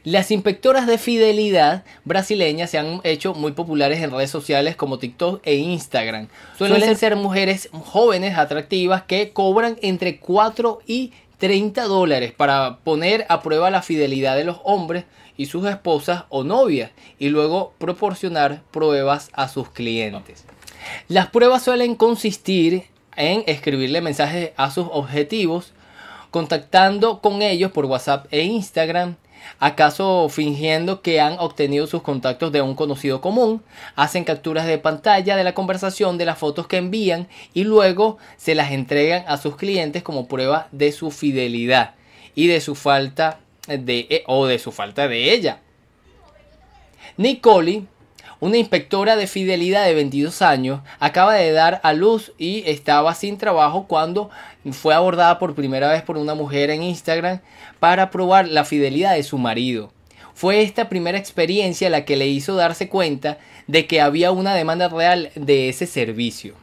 Las 0.04 0.32
inspectoras 0.32 0.88
de 0.88 0.98
fidelidad 0.98 1.84
brasileñas 2.06 2.70
se 2.70 2.78
han 2.78 3.02
hecho 3.04 3.34
muy 3.34 3.52
populares 3.52 4.02
en 4.02 4.12
redes 4.12 4.30
sociales 4.30 4.76
como 4.76 4.98
TikTok 4.98 5.42
e 5.44 5.56
Instagram. 5.56 6.30
Suelen, 6.58 6.96
ser 6.96 7.16
mujeres 7.16 7.70
jóvenes, 7.72 8.38
atractivas, 8.38 9.04
que 9.04 9.32
cobran 9.32 9.78
entre 9.82 10.20
4 10.20 10.80
y 10.88 11.12
30 11.38 11.84
dólares 11.84 12.32
para 12.32 12.80
poner 12.84 13.26
a 13.30 13.42
prueba 13.42 13.70
la 13.70 13.82
fidelidad 13.82 14.36
de 14.36 14.46
los 14.46 14.58
hombres 14.64 15.06
y 15.38 15.46
sus 15.46 15.66
esposas 15.68 16.24
o 16.30 16.44
novias 16.44 16.92
y 17.18 17.30
luego 17.30 17.74
proporcionar 17.78 18.62
pruebas 18.72 19.30
a 19.34 19.48
sus 19.48 19.70
clientes. 19.70 20.46
Las 21.08 21.28
pruebas 21.28 21.64
suelen 21.64 21.96
consistir 21.96 22.86
en 23.16 23.44
escribirle 23.48 24.02
mensajes 24.02 24.52
a 24.56 24.72
sus 24.72 24.88
objetivos, 24.92 25.74
contactando 26.32 27.20
con 27.22 27.42
ellos 27.42 27.72
por 27.72 27.86
WhatsApp 27.86 28.28
e 28.32 28.44
Instagram, 28.44 29.16
¿Acaso 29.60 30.28
fingiendo 30.30 31.02
que 31.02 31.20
han 31.20 31.38
obtenido 31.40 31.88
sus 31.88 32.02
contactos 32.02 32.52
de 32.52 32.62
un 32.62 32.76
conocido 32.76 33.22
común? 33.22 33.62
Hacen 33.96 34.24
capturas 34.24 34.66
de 34.66 34.78
pantalla 34.78 35.36
de 35.36 35.44
la 35.44 35.54
conversación, 35.54 36.18
de 36.18 36.26
las 36.26 36.38
fotos 36.38 36.68
que 36.68 36.78
envían 36.78 37.28
y 37.54 37.64
luego 37.64 38.18
se 38.38 38.56
las 38.56 38.72
entregan 38.72 39.24
a 39.28 39.38
sus 39.38 39.56
clientes 39.56 40.04
como 40.04 40.28
prueba 40.28 40.68
de 40.72 40.92
su 40.92 41.12
fidelidad 41.12 41.96
y 42.36 42.48
de 42.48 42.62
su 42.62 42.76
falta 42.76 43.40
de 43.68 44.24
o 44.28 44.46
de 44.46 44.60
su 44.60 44.72
falta 44.72 45.08
de 45.08 45.34
ella. 45.34 45.62
Nicole 47.18 47.84
una 48.42 48.58
inspectora 48.58 49.16
de 49.16 49.28
fidelidad 49.28 49.86
de 49.86 49.94
22 49.94 50.42
años 50.42 50.82
acaba 51.00 51.34
de 51.34 51.52
dar 51.52 51.82
a 51.84 51.94
luz 51.94 52.32
y 52.38 52.64
estaba 52.66 53.14
sin 53.14 53.38
trabajo 53.38 53.86
cuando 53.88 54.30
fue 54.72 54.94
abordada 54.94 55.40
por 55.40 55.56
primera 55.56 55.92
vez 55.92 56.04
por 56.04 56.18
una 56.18 56.36
mujer 56.36 56.70
en 56.70 56.84
Instagram 56.84 57.42
para 57.80 58.12
probar 58.12 58.48
la 58.48 58.64
fidelidad 58.64 59.16
de 59.16 59.24
su 59.24 59.38
marido. 59.38 59.92
Fue 60.34 60.62
esta 60.62 60.88
primera 60.88 61.18
experiencia 61.18 61.90
la 61.90 62.06
que 62.06 62.16
le 62.16 62.28
hizo 62.28 62.56
darse 62.56 62.88
cuenta 62.88 63.40
de 63.68 63.88
que 63.88 64.00
había 64.00 64.32
una 64.32 64.56
demanda 64.56 64.88
real 64.88 65.32
de 65.36 65.68
ese 65.68 65.86
servicio. 65.86 66.54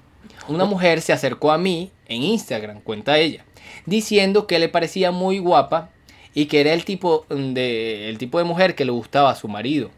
Una 0.48 0.64
mujer 0.64 1.02
se 1.02 1.12
acercó 1.12 1.52
a 1.52 1.58
mí 1.58 1.90
en 2.08 2.22
Instagram, 2.22 2.80
cuenta 2.80 3.18
ella, 3.18 3.44
diciendo 3.84 4.46
que 4.46 4.58
le 4.58 4.70
parecía 4.70 5.10
muy 5.10 5.40
guapa 5.40 5.90
y 6.32 6.46
que 6.46 6.62
era 6.62 6.72
el 6.72 6.86
tipo 6.86 7.26
de, 7.28 8.08
el 8.08 8.16
tipo 8.16 8.38
de 8.38 8.44
mujer 8.44 8.74
que 8.74 8.86
le 8.86 8.92
gustaba 8.92 9.30
a 9.30 9.34
su 9.36 9.46
marido. 9.46 9.90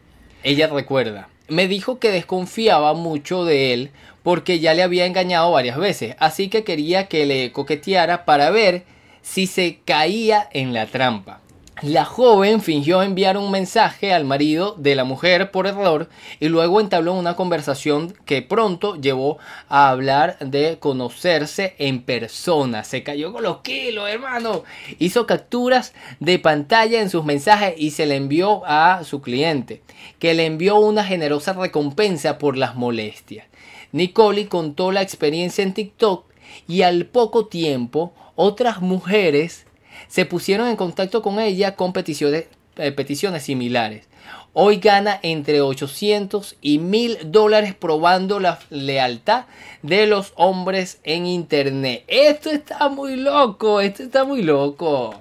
Ella 0.43 0.67
recuerda, 0.67 1.29
me 1.49 1.67
dijo 1.67 1.99
que 1.99 2.11
desconfiaba 2.11 2.93
mucho 2.93 3.45
de 3.45 3.73
él 3.73 3.91
porque 4.23 4.59
ya 4.59 4.73
le 4.73 4.83
había 4.83 5.05
engañado 5.05 5.51
varias 5.51 5.77
veces, 5.77 6.15
así 6.19 6.49
que 6.49 6.63
quería 6.63 7.07
que 7.07 7.25
le 7.25 7.51
coqueteara 7.51 8.25
para 8.25 8.49
ver 8.51 8.83
si 9.21 9.47
se 9.47 9.79
caía 9.85 10.47
en 10.51 10.73
la 10.73 10.85
trampa. 10.85 11.41
La 11.81 12.03
joven 12.03 12.61
fingió 12.61 13.01
enviar 13.01 13.37
un 13.37 13.51
mensaje 13.51 14.11
al 14.11 14.25
marido 14.25 14.75
de 14.77 14.95
la 14.95 15.05
mujer 15.05 15.49
por 15.49 15.65
error 15.65 16.09
y 16.41 16.49
luego 16.49 16.81
entabló 16.81 17.13
una 17.13 17.37
conversación 17.37 18.13
que 18.25 18.41
pronto 18.41 18.95
llevó 18.95 19.37
a 19.69 19.89
hablar 19.89 20.37
de 20.39 20.77
conocerse 20.79 21.75
en 21.77 22.01
persona. 22.01 22.83
Se 22.83 23.01
cayó 23.01 23.31
con 23.31 23.43
los 23.43 23.59
kilos, 23.61 24.09
hermano. 24.09 24.65
Hizo 24.97 25.25
capturas 25.25 25.93
de 26.19 26.37
pantalla 26.37 26.99
en 26.99 27.09
sus 27.09 27.23
mensajes 27.23 27.75
y 27.77 27.91
se 27.91 28.05
le 28.05 28.17
envió 28.17 28.61
a 28.65 29.05
su 29.05 29.21
cliente, 29.21 29.81
que 30.19 30.33
le 30.33 30.47
envió 30.47 30.79
una 30.79 31.05
generosa 31.05 31.53
recompensa 31.53 32.37
por 32.39 32.57
las 32.57 32.75
molestias. 32.75 33.47
Nicole 33.93 34.49
contó 34.49 34.91
la 34.91 35.01
experiencia 35.01 35.63
en 35.63 35.73
TikTok 35.73 36.25
y 36.67 36.81
al 36.81 37.05
poco 37.05 37.45
tiempo 37.45 38.13
otras 38.35 38.81
mujeres 38.81 39.65
se 40.09 40.25
pusieron 40.25 40.67
en 40.67 40.75
contacto 40.75 41.21
con 41.21 41.39
ella 41.39 41.75
con 41.75 41.93
peticiones, 41.93 42.45
eh, 42.75 42.91
peticiones 42.91 43.43
similares. 43.43 44.07
Hoy 44.53 44.77
gana 44.77 45.19
entre 45.21 45.61
800 45.61 46.57
y 46.59 46.79
1000 46.79 47.31
dólares 47.31 47.75
probando 47.75 48.39
la 48.39 48.59
lealtad 48.71 49.45
de 49.83 50.07
los 50.07 50.33
hombres 50.35 50.99
en 51.03 51.27
internet. 51.27 52.03
Esto 52.07 52.49
está 52.49 52.89
muy 52.89 53.15
loco, 53.15 53.79
esto 53.79 54.03
está 54.03 54.25
muy 54.25 54.41
loco. 54.41 55.13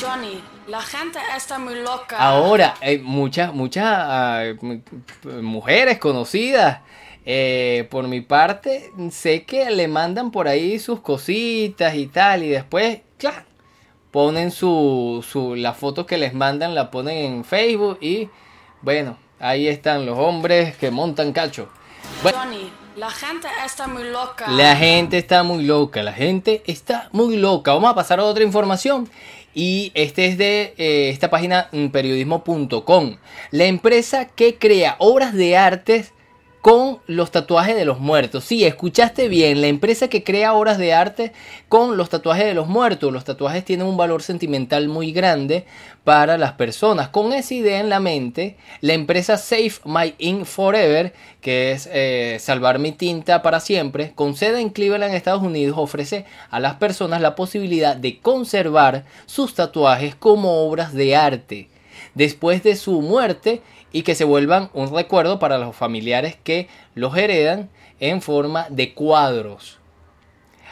Johnny, 0.00 0.40
la 0.68 0.80
gente 0.80 1.18
está 1.36 1.58
muy 1.58 1.74
loca. 1.74 2.16
Ahora, 2.16 2.76
hay 2.80 2.98
muchas, 3.00 3.52
muchas 3.52 3.84
ah, 3.86 4.44
mujeres 5.42 5.98
conocidas. 5.98 6.80
Eh, 7.26 7.88
por 7.90 8.06
mi 8.06 8.20
parte, 8.20 8.90
sé 9.10 9.44
que 9.44 9.70
le 9.70 9.88
mandan 9.88 10.30
por 10.30 10.46
ahí 10.46 10.78
sus 10.78 11.00
cositas 11.00 11.94
y 11.96 12.06
tal. 12.06 12.44
Y 12.44 12.50
después, 12.50 13.00
claro, 13.18 13.44
ponen 14.14 14.52
su, 14.52 15.26
su, 15.28 15.56
las 15.56 15.76
fotos 15.76 16.06
que 16.06 16.18
les 16.18 16.34
mandan, 16.34 16.72
la 16.76 16.92
ponen 16.92 17.16
en 17.16 17.44
Facebook 17.44 17.98
y 18.00 18.28
bueno, 18.80 19.18
ahí 19.40 19.66
están 19.66 20.06
los 20.06 20.16
hombres 20.16 20.76
que 20.76 20.92
montan 20.92 21.32
cacho. 21.32 21.68
Johnny, 22.22 22.70
la 22.94 23.10
gente 23.10 23.48
está 23.66 23.88
muy 23.88 24.04
loca. 24.04 24.46
La 24.52 24.76
gente 24.76 25.18
está 25.18 25.42
muy 25.42 25.64
loca, 25.64 26.04
la 26.04 26.12
gente 26.12 26.62
está 26.68 27.08
muy 27.10 27.38
loca. 27.38 27.74
Vamos 27.74 27.90
a 27.90 27.96
pasar 27.96 28.20
a 28.20 28.24
otra 28.24 28.44
información. 28.44 29.10
Y 29.52 29.90
este 29.94 30.26
es 30.26 30.38
de 30.38 30.74
eh, 30.78 31.10
esta 31.10 31.28
página 31.28 31.68
periodismo.com. 31.90 33.16
La 33.50 33.64
empresa 33.64 34.26
que 34.26 34.58
crea 34.58 34.94
obras 35.00 35.34
de 35.34 35.56
artes 35.56 36.13
con 36.64 37.00
los 37.06 37.30
tatuajes 37.30 37.76
de 37.76 37.84
los 37.84 38.00
muertos. 38.00 38.44
Sí, 38.44 38.64
escuchaste 38.64 39.28
bien, 39.28 39.60
la 39.60 39.66
empresa 39.66 40.08
que 40.08 40.24
crea 40.24 40.54
obras 40.54 40.78
de 40.78 40.94
arte 40.94 41.34
con 41.68 41.98
los 41.98 42.08
tatuajes 42.08 42.46
de 42.46 42.54
los 42.54 42.68
muertos. 42.68 43.12
Los 43.12 43.24
tatuajes 43.24 43.66
tienen 43.66 43.86
un 43.86 43.98
valor 43.98 44.22
sentimental 44.22 44.88
muy 44.88 45.12
grande 45.12 45.66
para 46.04 46.38
las 46.38 46.52
personas. 46.52 47.10
Con 47.10 47.34
esa 47.34 47.52
idea 47.52 47.80
en 47.80 47.90
la 47.90 48.00
mente, 48.00 48.56
la 48.80 48.94
empresa 48.94 49.36
Save 49.36 49.74
My 49.84 50.14
Ink 50.16 50.46
Forever, 50.46 51.12
que 51.42 51.72
es 51.72 51.86
eh, 51.92 52.38
salvar 52.40 52.78
mi 52.78 52.92
tinta 52.92 53.42
para 53.42 53.60
siempre, 53.60 54.12
con 54.14 54.34
sede 54.34 54.62
en 54.62 54.70
Cleveland, 54.70 55.12
Estados 55.12 55.42
Unidos, 55.42 55.76
ofrece 55.76 56.24
a 56.48 56.60
las 56.60 56.76
personas 56.76 57.20
la 57.20 57.34
posibilidad 57.34 57.94
de 57.94 58.20
conservar 58.20 59.04
sus 59.26 59.54
tatuajes 59.54 60.14
como 60.14 60.66
obras 60.66 60.94
de 60.94 61.14
arte. 61.14 61.73
Después 62.14 62.62
de 62.62 62.76
su 62.76 63.00
muerte, 63.00 63.62
y 63.92 64.02
que 64.02 64.14
se 64.14 64.24
vuelvan 64.24 64.70
un 64.74 64.94
recuerdo 64.94 65.38
para 65.38 65.58
los 65.58 65.76
familiares 65.76 66.36
que 66.42 66.68
los 66.94 67.16
heredan 67.16 67.70
en 68.00 68.22
forma 68.22 68.66
de 68.68 68.92
cuadros. 68.92 69.78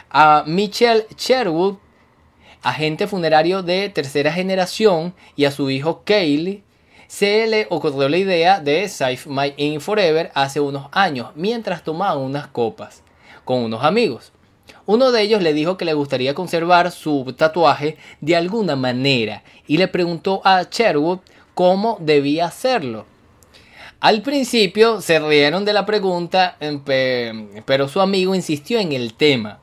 A 0.09 0.43
Michelle 0.45 1.07
Sherwood, 1.17 1.77
agente 2.61 3.07
funerario 3.07 3.63
de 3.63 3.89
tercera 3.89 4.31
generación, 4.31 5.13
y 5.35 5.45
a 5.45 5.51
su 5.51 5.69
hijo 5.69 6.03
Kaylee, 6.03 6.63
se 7.07 7.47
le 7.47 7.67
ocurrió 7.69 8.09
la 8.09 8.17
idea 8.17 8.59
de 8.59 8.89
Save 8.89 9.19
My 9.27 9.53
In 9.57 9.81
Forever 9.81 10.31
hace 10.33 10.59
unos 10.59 10.87
años, 10.91 11.31
mientras 11.35 11.83
tomaban 11.83 12.17
unas 12.17 12.47
copas 12.47 13.03
con 13.45 13.59
unos 13.59 13.83
amigos. 13.83 14.33
Uno 14.85 15.11
de 15.11 15.21
ellos 15.21 15.41
le 15.41 15.53
dijo 15.53 15.77
que 15.77 15.85
le 15.85 15.93
gustaría 15.93 16.33
conservar 16.33 16.91
su 16.91 17.33
tatuaje 17.37 17.97
de 18.19 18.35
alguna 18.35 18.75
manera 18.75 19.43
y 19.65 19.77
le 19.77 19.87
preguntó 19.87 20.41
a 20.43 20.63
Sherwood 20.63 21.19
cómo 21.53 21.97
debía 22.01 22.45
hacerlo. 22.47 23.05
Al 24.01 24.21
principio 24.21 24.99
se 24.99 25.19
rieron 25.19 25.63
de 25.63 25.71
la 25.71 25.85
pregunta, 25.85 26.57
pero 27.65 27.87
su 27.87 28.01
amigo 28.01 28.35
insistió 28.35 28.79
en 28.79 28.91
el 28.91 29.13
tema. 29.13 29.59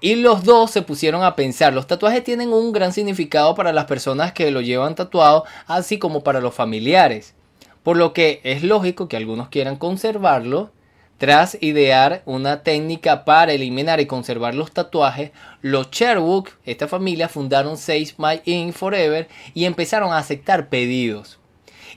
Y 0.00 0.16
los 0.16 0.44
dos 0.44 0.70
se 0.70 0.80
pusieron 0.80 1.22
a 1.22 1.36
pensar, 1.36 1.74
los 1.74 1.86
tatuajes 1.86 2.24
tienen 2.24 2.52
un 2.52 2.72
gran 2.72 2.94
significado 2.94 3.54
para 3.54 3.74
las 3.74 3.84
personas 3.84 4.32
que 4.32 4.50
lo 4.50 4.62
llevan 4.62 4.94
tatuado, 4.94 5.44
así 5.66 5.98
como 5.98 6.24
para 6.24 6.40
los 6.40 6.54
familiares. 6.54 7.34
Por 7.82 7.98
lo 7.98 8.14
que 8.14 8.40
es 8.42 8.62
lógico 8.62 9.06
que 9.08 9.18
algunos 9.18 9.48
quieran 9.48 9.76
conservarlo. 9.76 10.70
Tras 11.18 11.58
idear 11.60 12.22
una 12.26 12.62
técnica 12.62 13.24
para 13.24 13.52
eliminar 13.52 14.00
y 14.00 14.06
conservar 14.06 14.54
los 14.54 14.72
tatuajes, 14.72 15.32
los 15.62 15.90
Sherwood, 15.90 16.48
esta 16.64 16.86
familia, 16.88 17.28
fundaron 17.28 17.76
Save 17.76 18.14
My 18.18 18.40
In 18.44 18.72
Forever 18.72 19.28
y 19.52 19.64
empezaron 19.64 20.12
a 20.12 20.18
aceptar 20.18 20.68
pedidos. 20.68 21.38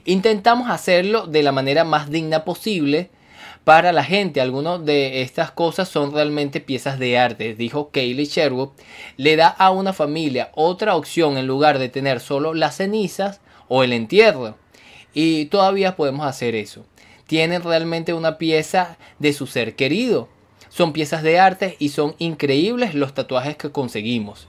Intentamos 0.04 0.68
hacerlo 0.68 1.28
de 1.28 1.44
la 1.44 1.52
manera 1.52 1.84
más 1.84 2.10
digna 2.10 2.44
posible, 2.44 3.10
para 3.64 3.92
la 3.92 4.04
gente. 4.04 4.40
Algunas 4.40 4.84
de 4.84 5.22
estas 5.22 5.50
cosas 5.50 5.88
son 5.88 6.12
realmente 6.12 6.60
piezas 6.60 6.98
de 6.98 7.18
arte, 7.18 7.54
dijo 7.54 7.90
Kaylee 7.90 8.26
Sherwood. 8.26 8.70
Le 9.16 9.36
da 9.36 9.48
a 9.48 9.70
una 9.70 9.92
familia 9.92 10.50
otra 10.54 10.96
opción 10.96 11.38
en 11.38 11.46
lugar 11.46 11.78
de 11.78 11.88
tener 11.88 12.20
solo 12.20 12.54
las 12.54 12.76
cenizas 12.76 13.40
o 13.68 13.84
el 13.84 13.92
entierro. 13.92 14.56
Y 15.14 15.46
todavía 15.46 15.96
podemos 15.96 16.26
hacer 16.26 16.54
eso. 16.54 16.84
Tienen 17.32 17.62
realmente 17.62 18.12
una 18.12 18.36
pieza 18.36 18.98
de 19.18 19.32
su 19.32 19.46
ser 19.46 19.74
querido. 19.74 20.28
Son 20.68 20.92
piezas 20.92 21.22
de 21.22 21.40
arte 21.40 21.76
y 21.78 21.88
son 21.88 22.14
increíbles 22.18 22.94
los 22.94 23.14
tatuajes 23.14 23.56
que 23.56 23.72
conseguimos. 23.72 24.48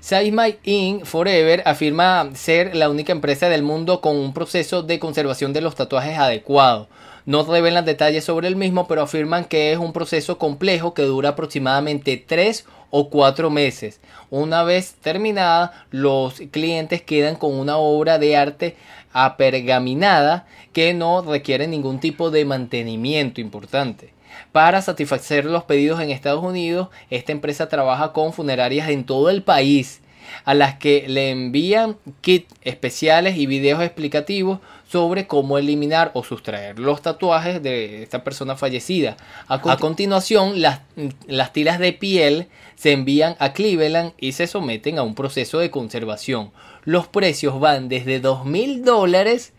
Save 0.00 0.32
My 0.32 0.56
In 0.64 1.06
Forever 1.06 1.62
afirma 1.64 2.30
ser 2.34 2.74
la 2.74 2.90
única 2.90 3.12
empresa 3.12 3.48
del 3.48 3.62
mundo 3.62 4.00
con 4.00 4.16
un 4.16 4.34
proceso 4.34 4.82
de 4.82 4.98
conservación 4.98 5.52
de 5.52 5.60
los 5.60 5.76
tatuajes 5.76 6.18
adecuado. 6.18 6.88
No 7.26 7.42
revelan 7.42 7.86
detalles 7.86 8.24
sobre 8.24 8.48
el 8.48 8.56
mismo, 8.56 8.86
pero 8.86 9.00
afirman 9.00 9.46
que 9.46 9.72
es 9.72 9.78
un 9.78 9.94
proceso 9.94 10.36
complejo 10.36 10.92
que 10.92 11.02
dura 11.02 11.30
aproximadamente 11.30 12.22
3 12.24 12.66
o 12.90 13.08
4 13.08 13.48
meses. 13.48 13.98
Una 14.28 14.62
vez 14.62 14.96
terminada, 15.00 15.86
los 15.90 16.42
clientes 16.50 17.00
quedan 17.00 17.36
con 17.36 17.58
una 17.58 17.78
obra 17.78 18.18
de 18.18 18.36
arte 18.36 18.76
apergaminada 19.14 20.46
que 20.74 20.92
no 20.92 21.22
requiere 21.22 21.66
ningún 21.66 21.98
tipo 21.98 22.30
de 22.30 22.44
mantenimiento 22.44 23.40
importante. 23.40 24.12
Para 24.52 24.82
satisfacer 24.82 25.46
los 25.46 25.64
pedidos 25.64 26.00
en 26.00 26.10
Estados 26.10 26.44
Unidos, 26.44 26.88
esta 27.08 27.32
empresa 27.32 27.70
trabaja 27.70 28.12
con 28.12 28.34
funerarias 28.34 28.90
en 28.90 29.04
todo 29.04 29.30
el 29.30 29.42
país 29.42 30.02
a 30.44 30.54
las 30.54 30.76
que 30.76 31.04
le 31.08 31.30
envían 31.30 31.96
kits 32.20 32.52
especiales 32.62 33.36
y 33.36 33.46
videos 33.46 33.82
explicativos 33.82 34.60
sobre 34.88 35.26
cómo 35.26 35.58
eliminar 35.58 36.10
o 36.14 36.22
sustraer 36.22 36.78
los 36.78 37.02
tatuajes 37.02 37.62
de 37.62 38.02
esta 38.02 38.22
persona 38.22 38.56
fallecida. 38.56 39.16
A, 39.48 39.60
continuación, 39.76 40.60
las, 40.60 40.80
las 41.26 41.52
tiras 41.52 41.78
de 41.78 41.92
piel 41.92 42.48
se 42.76 42.92
envían 42.92 43.36
a 43.38 43.52
Cleveland 43.52 44.12
y 44.18 44.32
se 44.32 44.46
someten 44.46 44.98
a 44.98 45.02
un 45.02 45.14
proceso 45.14 45.58
de 45.58 45.70
conservación. 45.70 46.52
Los 46.84 47.08
precios 47.08 47.58
van 47.58 47.88
desde 47.88 48.20
2 48.20 48.44
mil 48.44 48.84
dólares 48.84 49.52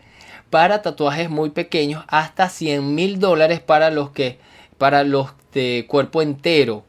para 0.50 0.82
tatuajes 0.82 1.30
muy 1.30 1.50
pequeños 1.50 2.06
hasta 2.08 2.50
100 2.50 2.96
mil 2.96 3.20
dólares 3.20 3.60
para 3.60 3.90
los 3.90 4.12
que 4.12 4.38
para 4.78 5.04
los 5.04 5.32
de 5.54 5.86
cuerpo 5.88 6.22
entero. 6.22 6.84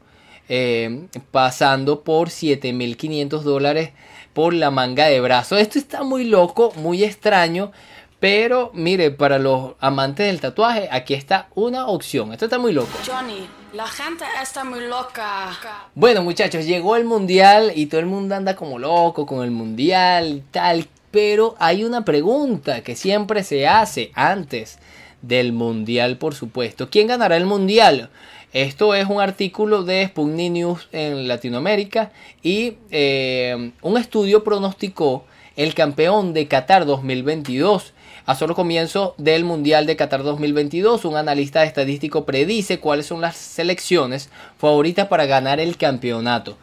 Eh, 0.49 1.07
pasando 1.31 2.03
por 2.03 2.29
7.500 2.29 3.41
dólares 3.41 3.91
por 4.33 4.53
la 4.53 4.71
manga 4.71 5.07
de 5.07 5.19
brazo. 5.19 5.57
Esto 5.57 5.77
está 5.79 6.03
muy 6.03 6.23
loco, 6.23 6.71
muy 6.77 7.03
extraño. 7.03 7.71
Pero 8.19 8.71
mire, 8.73 9.11
para 9.11 9.37
los 9.37 9.73
amantes 9.79 10.25
del 10.25 10.39
tatuaje, 10.39 10.89
aquí 10.91 11.13
está 11.13 11.49
una 11.53 11.87
opción. 11.87 12.33
Esto 12.33 12.45
está 12.45 12.57
muy 12.57 12.73
loco. 12.73 12.89
Johnny, 13.05 13.47
la 13.73 13.87
gente 13.87 14.25
está 14.41 14.63
muy 14.63 14.87
loca. 14.87 15.55
Bueno, 15.93 16.23
muchachos, 16.23 16.65
llegó 16.65 16.95
el 16.95 17.05
mundial 17.05 17.71
y 17.75 17.85
todo 17.85 17.99
el 17.99 18.07
mundo 18.07 18.33
anda 18.33 18.55
como 18.55 18.79
loco 18.79 19.27
con 19.27 19.43
el 19.43 19.51
mundial 19.51 20.37
y 20.37 20.41
tal. 20.51 20.87
Pero 21.11 21.55
hay 21.59 21.83
una 21.83 22.05
pregunta 22.05 22.81
que 22.81 22.95
siempre 22.95 23.43
se 23.43 23.67
hace 23.67 24.11
antes 24.15 24.79
del 25.21 25.53
mundial, 25.53 26.17
por 26.17 26.33
supuesto. 26.33 26.89
¿Quién 26.89 27.07
ganará 27.07 27.37
el 27.37 27.45
mundial? 27.45 28.09
Esto 28.57 28.95
es 28.95 29.07
un 29.07 29.21
artículo 29.21 29.83
de 29.83 30.07
Sputnik 30.07 30.51
News 30.51 30.87
en 30.91 31.27
Latinoamérica 31.27 32.11
y 32.41 32.77
eh, 32.89 33.71
un 33.83 33.97
estudio 33.99 34.43
pronosticó 34.43 35.25
el 35.55 35.75
campeón 35.75 36.33
de 36.33 36.47
Qatar 36.47 36.87
2022. 36.87 37.93
A 38.25 38.33
solo 38.33 38.55
comienzo 38.55 39.13
del 39.19 39.43
Mundial 39.43 39.85
de 39.85 39.95
Qatar 39.95 40.23
2022, 40.23 41.05
un 41.05 41.17
analista 41.17 41.65
estadístico 41.65 42.25
predice 42.25 42.79
cuáles 42.79 43.05
son 43.05 43.21
las 43.21 43.35
selecciones 43.35 44.31
favoritas 44.57 45.07
para 45.07 45.27
ganar 45.27 45.59
el 45.59 45.77
campeonato. 45.77 46.57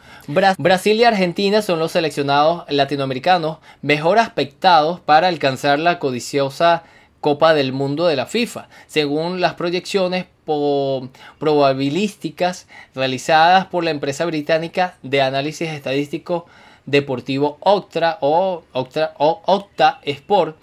Brasil 0.57 0.97
y 0.97 1.05
Argentina 1.05 1.61
son 1.61 1.79
los 1.79 1.93
seleccionados 1.93 2.65
latinoamericanos 2.67 3.59
mejor 3.81 4.19
aspectados 4.19 4.99
para 4.99 5.29
alcanzar 5.29 5.79
la 5.79 5.97
codiciosa 5.99 6.83
Copa 7.25 7.55
del 7.55 7.73
Mundo 7.73 8.05
de 8.05 8.15
la 8.15 8.27
FIFA, 8.27 8.69
según 8.85 9.41
las 9.41 9.55
proyecciones 9.55 10.27
probabilísticas 11.39 12.67
realizadas 12.93 13.65
por 13.65 13.83
la 13.83 13.89
empresa 13.89 14.25
británica 14.25 14.93
de 15.01 15.23
análisis 15.23 15.69
estadístico 15.69 16.45
deportivo 16.85 17.57
Octa 17.61 18.19
o 18.21 18.61
Octa, 18.73 19.15
o 19.17 19.41
Octa 19.43 20.01
Sport. 20.03 20.55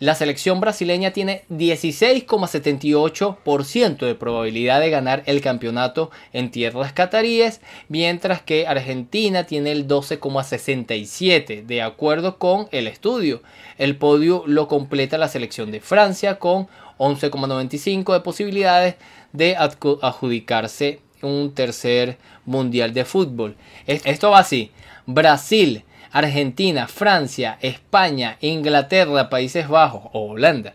La 0.00 0.14
selección 0.14 0.60
brasileña 0.60 1.10
tiene 1.10 1.42
16,78% 1.50 4.06
de 4.06 4.14
probabilidad 4.14 4.80
de 4.80 4.90
ganar 4.90 5.24
el 5.26 5.40
campeonato 5.40 6.12
en 6.32 6.52
tierras 6.52 6.92
cataríes, 6.92 7.60
mientras 7.88 8.40
que 8.40 8.68
Argentina 8.68 9.42
tiene 9.42 9.72
el 9.72 9.88
12,67%, 9.88 11.66
de 11.66 11.82
acuerdo 11.82 12.38
con 12.38 12.68
el 12.70 12.86
estudio. 12.86 13.42
El 13.76 13.96
podio 13.96 14.44
lo 14.46 14.68
completa 14.68 15.18
la 15.18 15.26
selección 15.26 15.72
de 15.72 15.80
Francia 15.80 16.38
con 16.38 16.68
11,95% 16.98 18.12
de 18.12 18.20
posibilidades 18.20 18.94
de 19.32 19.56
adjudicarse 19.56 21.00
un 21.22 21.52
tercer 21.52 22.18
mundial 22.44 22.94
de 22.94 23.04
fútbol. 23.04 23.56
Esto 23.86 24.30
va 24.30 24.38
así. 24.38 24.70
Brasil 25.06 25.82
Argentina, 26.10 26.88
Francia, 26.88 27.58
España, 27.60 28.36
Inglaterra, 28.40 29.28
Países 29.28 29.68
Bajos 29.68 30.02
o 30.12 30.30
Holanda. 30.30 30.74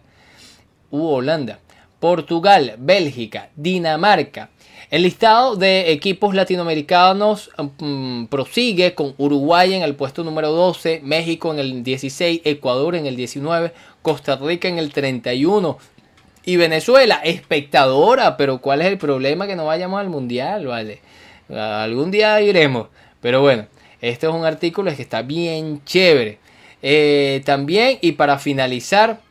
Holanda. 0.91 1.59
Portugal, 2.03 2.75
Bélgica, 2.79 3.49
Dinamarca. 3.55 4.49
El 4.91 5.03
listado 5.03 5.55
de 5.55 5.93
equipos 5.93 6.35
latinoamericanos 6.35 7.49
mm, 7.79 8.25
prosigue 8.25 8.93
con 8.93 9.15
Uruguay 9.17 9.73
en 9.73 9.83
el 9.83 9.95
puesto 9.95 10.23
número 10.25 10.51
12, 10.51 10.99
México 11.01 11.53
en 11.53 11.59
el 11.59 11.81
16, 11.81 12.41
Ecuador 12.43 12.95
en 12.95 13.05
el 13.05 13.15
19, 13.15 13.71
Costa 14.01 14.35
Rica 14.35 14.67
en 14.67 14.79
el 14.79 14.91
31 14.91 15.77
y 16.43 16.57
Venezuela, 16.57 17.21
espectadora, 17.23 18.35
pero 18.35 18.59
¿cuál 18.59 18.81
es 18.81 18.87
el 18.87 18.97
problema 18.97 19.47
que 19.47 19.55
no 19.55 19.65
vayamos 19.65 20.01
al 20.01 20.09
mundial? 20.09 20.67
Vale, 20.67 20.99
algún 21.49 22.11
día 22.11 22.41
iremos, 22.41 22.89
pero 23.21 23.39
bueno. 23.39 23.67
Este 24.03 24.27
es 24.27 24.33
un 24.33 24.43
artículo 24.43 24.93
que 24.93 25.01
está 25.01 25.21
bien 25.21 25.81
chévere. 25.85 26.37
Eh, 26.81 27.41
también, 27.45 27.99
y 28.01 28.11
para 28.11 28.37
finalizar, 28.37 29.21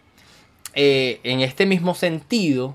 eh, 0.75 1.21
en 1.25 1.41
este 1.43 1.67
mismo 1.67 1.95
sentido, 1.95 2.75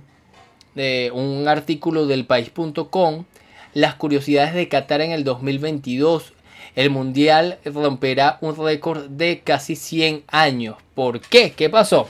de 0.76 1.10
un 1.12 1.48
artículo 1.48 2.06
del 2.06 2.28
país.com, 2.28 3.26
las 3.74 3.96
curiosidades 3.96 4.54
de 4.54 4.68
Qatar 4.70 5.02
en 5.02 5.12
el 5.12 5.24
2022. 5.24 6.34
El 6.76 6.92
mundial 6.92 7.58
romperá 7.66 8.38
un 8.42 8.56
récord 8.56 9.08
de 9.08 9.40
casi 9.40 9.76
100 9.76 10.24
años. 10.28 10.76
¿Por 10.94 11.20
qué? 11.20 11.54
¿Qué 11.54 11.68
pasó? 11.68 12.08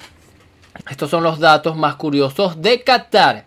Estos 0.89 1.09
son 1.09 1.23
los 1.23 1.39
datos 1.39 1.77
más 1.77 1.95
curiosos 1.95 2.61
de 2.61 2.83
Qatar. 2.83 3.45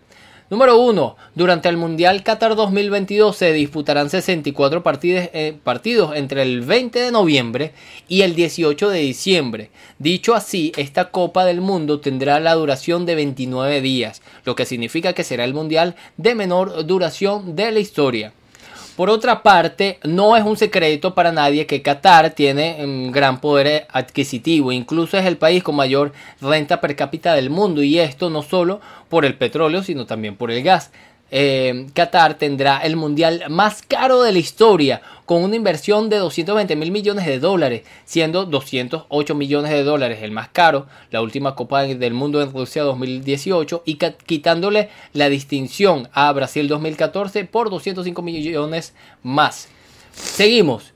Número 0.50 0.80
1. 0.80 1.16
Durante 1.36 1.68
el 1.68 1.76
Mundial 1.76 2.24
Qatar 2.24 2.56
2022 2.56 3.36
se 3.36 3.52
disputarán 3.52 4.10
64 4.10 4.82
eh, 5.04 5.56
partidos 5.62 6.16
entre 6.16 6.42
el 6.42 6.62
20 6.62 6.98
de 6.98 7.12
noviembre 7.12 7.72
y 8.08 8.22
el 8.22 8.34
18 8.34 8.90
de 8.90 8.98
diciembre. 8.98 9.70
Dicho 10.00 10.34
así, 10.34 10.72
esta 10.76 11.12
Copa 11.12 11.44
del 11.44 11.60
Mundo 11.60 12.00
tendrá 12.00 12.40
la 12.40 12.54
duración 12.54 13.06
de 13.06 13.14
29 13.14 13.80
días, 13.80 14.22
lo 14.44 14.56
que 14.56 14.66
significa 14.66 15.12
que 15.12 15.22
será 15.22 15.44
el 15.44 15.54
Mundial 15.54 15.94
de 16.16 16.34
menor 16.34 16.84
duración 16.84 17.54
de 17.54 17.70
la 17.70 17.78
historia. 17.78 18.32
Por 19.00 19.08
otra 19.08 19.42
parte, 19.42 19.98
no 20.04 20.36
es 20.36 20.44
un 20.44 20.58
secreto 20.58 21.14
para 21.14 21.32
nadie 21.32 21.64
que 21.64 21.80
Qatar 21.80 22.34
tiene 22.34 22.84
un 22.84 23.10
gran 23.10 23.40
poder 23.40 23.86
adquisitivo, 23.90 24.72
incluso 24.72 25.16
es 25.16 25.24
el 25.24 25.38
país 25.38 25.62
con 25.62 25.74
mayor 25.74 26.12
renta 26.42 26.82
per 26.82 26.94
cápita 26.96 27.32
del 27.32 27.48
mundo 27.48 27.82
y 27.82 27.98
esto 27.98 28.28
no 28.28 28.42
solo 28.42 28.82
por 29.08 29.24
el 29.24 29.38
petróleo, 29.38 29.82
sino 29.82 30.04
también 30.04 30.36
por 30.36 30.50
el 30.50 30.62
gas. 30.62 30.90
Eh, 31.30 31.86
Qatar 31.94 32.34
tendrá 32.34 32.78
el 32.78 32.96
mundial 32.96 33.44
más 33.48 33.82
caro 33.82 34.22
de 34.22 34.32
la 34.32 34.38
historia, 34.38 35.02
con 35.26 35.44
una 35.44 35.54
inversión 35.54 36.08
de 36.08 36.16
220 36.16 36.74
mil 36.74 36.90
millones 36.90 37.26
de 37.26 37.38
dólares, 37.38 37.82
siendo 38.04 38.46
208 38.46 39.34
millones 39.34 39.70
de 39.70 39.84
dólares 39.84 40.18
el 40.22 40.32
más 40.32 40.48
caro, 40.48 40.86
la 41.10 41.22
última 41.22 41.54
Copa 41.54 41.84
del 41.84 42.14
Mundo 42.14 42.42
en 42.42 42.52
Rusia 42.52 42.82
2018, 42.82 43.82
y 43.84 43.94
quitándole 43.94 44.88
la 45.12 45.28
distinción 45.28 46.08
a 46.12 46.32
Brasil 46.32 46.66
2014 46.66 47.44
por 47.44 47.70
205 47.70 48.22
millones 48.22 48.94
más. 49.22 49.68
Seguimos. 50.12 50.94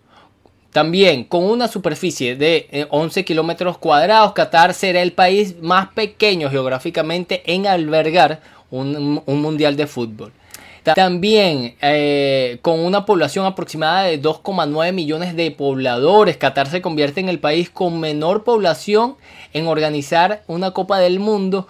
También 0.75 1.23
con 1.23 1.45
una 1.45 1.69
superficie 1.69 2.35
de 2.35 2.89
11 2.91 3.21
eh, 3.21 3.25
kilómetros 3.25 3.79
cuadrados, 3.79 4.33
Qatar 4.33 4.75
será 4.75 5.03
el 5.03 5.13
país 5.13 5.55
más 5.63 5.93
pequeño 5.93 6.51
geográficamente 6.51 7.45
en 7.47 7.69
albergar 7.69 8.41
un, 8.71 9.23
mundial 9.27 9.77
de 9.77 9.87
fútbol. 9.87 10.33
También 10.83 11.77
eh, 11.81 12.59
con 12.61 12.81
una 12.81 13.07
población 13.07 13.47
aproximada 13.47 14.03
de 14.03 14.21
2,9 14.21 14.93
millones 14.93 15.35
de 15.35 15.51
pobladores, 15.51 16.37
Qatar 16.37 16.67
se 16.69 16.83
convierte 16.83 17.21
en 17.21 17.31
el 17.31 17.39
país 17.39 17.71
con 17.71 18.01
menor 18.01 18.45
población 18.45 19.17
en 19.55 19.67
organizar 19.67 20.43
una 20.47 20.73
Copa 20.73 20.99
del 20.99 21.21
Mundo, 21.21 21.69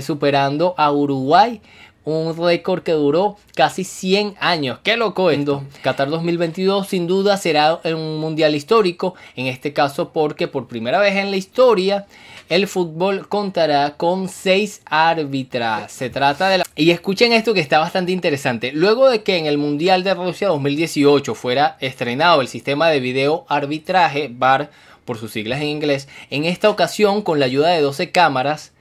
superando 0.00 0.74
a 0.78 0.90
Uruguay, 0.90 1.60
un 2.06 2.36
récord 2.36 2.82
que 2.82 2.92
duró 2.92 3.36
casi 3.56 3.82
100 3.82 4.36
años. 4.38 4.78
¡Qué 4.84 4.96
loco 4.96 5.30
esto! 5.30 5.64
Qatar 5.82 6.08
2022 6.08 6.86
sin 6.86 7.08
duda 7.08 7.36
será 7.36 7.80
un 7.84 8.18
mundial 8.18 8.54
histórico, 8.54 9.16
en 9.34 9.48
este 9.48 9.72
caso 9.72 10.12
porque 10.12 10.46
por 10.46 10.68
primera 10.68 11.00
vez 11.00 11.16
en 11.16 11.32
la 11.32 11.36
historia 11.36 12.06
el 12.48 12.68
fútbol 12.68 13.28
contará 13.28 13.96
con 13.96 14.28
seis 14.28 14.82
árbitras. 14.84 15.90
Se 15.90 16.10
trata 16.10 16.48
de 16.48 16.58
la... 16.58 16.64
Y 16.76 16.90
escuchen 16.90 17.32
esto 17.32 17.54
que 17.54 17.60
está 17.60 17.78
bastante 17.78 18.12
interesante. 18.12 18.72
Luego 18.72 19.10
de 19.10 19.22
que 19.22 19.36
en 19.36 19.46
el 19.46 19.58
Mundial 19.58 20.04
de 20.04 20.14
Rusia 20.14 20.48
2018 20.48 21.34
fuera 21.34 21.76
estrenado 21.80 22.40
el 22.40 22.48
sistema 22.48 22.88
de 22.88 23.00
video 23.00 23.46
arbitraje, 23.48 24.30
VAR 24.32 24.70
por 25.04 25.18
sus 25.18 25.32
siglas 25.32 25.60
en 25.60 25.68
inglés, 25.68 26.08
en 26.30 26.44
esta 26.44 26.68
ocasión 26.68 27.22
con 27.22 27.38
la 27.40 27.46
ayuda 27.46 27.70
de 27.70 27.80
12 27.80 28.10
cámaras, 28.10 28.72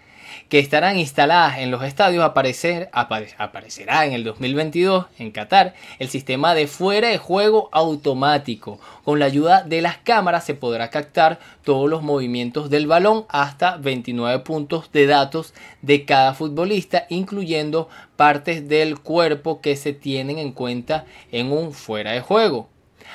que 0.50 0.60
estarán 0.60 0.98
instaladas 0.98 1.58
en 1.60 1.72
los 1.72 1.84
estadios 1.84 2.24
aparecer, 2.24 2.90
aparecerá 2.92 4.06
en 4.06 4.14
el 4.14 4.24
2022 4.24 5.06
en 5.18 5.32
Qatar 5.32 5.74
el 6.00 6.10
sistema 6.10 6.54
de 6.54 6.68
fuera 6.68 7.10
de 7.10 7.18
juego 7.18 7.70
automático. 7.72 8.80
Con 9.04 9.20
la 9.20 9.26
ayuda 9.26 9.64
de 9.64 9.82
las 9.82 9.98
cámaras 9.98 10.46
se 10.46 10.54
podrá 10.54 10.90
captar 10.90 11.40
todos 11.64 11.90
los 11.90 12.04
movimientos 12.04 12.70
del 12.70 12.88
balón 12.88 13.26
hasta 13.30 13.78
29 13.78 14.40
puntos 14.40 14.92
de 14.92 15.08
datos 15.08 15.54
de 15.82 16.06
cada 16.06 16.34
futbolista, 16.34 17.06
incluyendo 17.10 17.90
partes 18.16 18.68
del 18.68 19.00
cuerpo 19.00 19.62
que 19.62 19.76
se 19.76 19.94
tienen 19.94 20.38
en 20.38 20.52
cuenta 20.52 21.06
en 21.32 21.52
un 21.52 21.74
fuera 21.74 22.12
de 22.12 22.22
juego. 22.22 22.70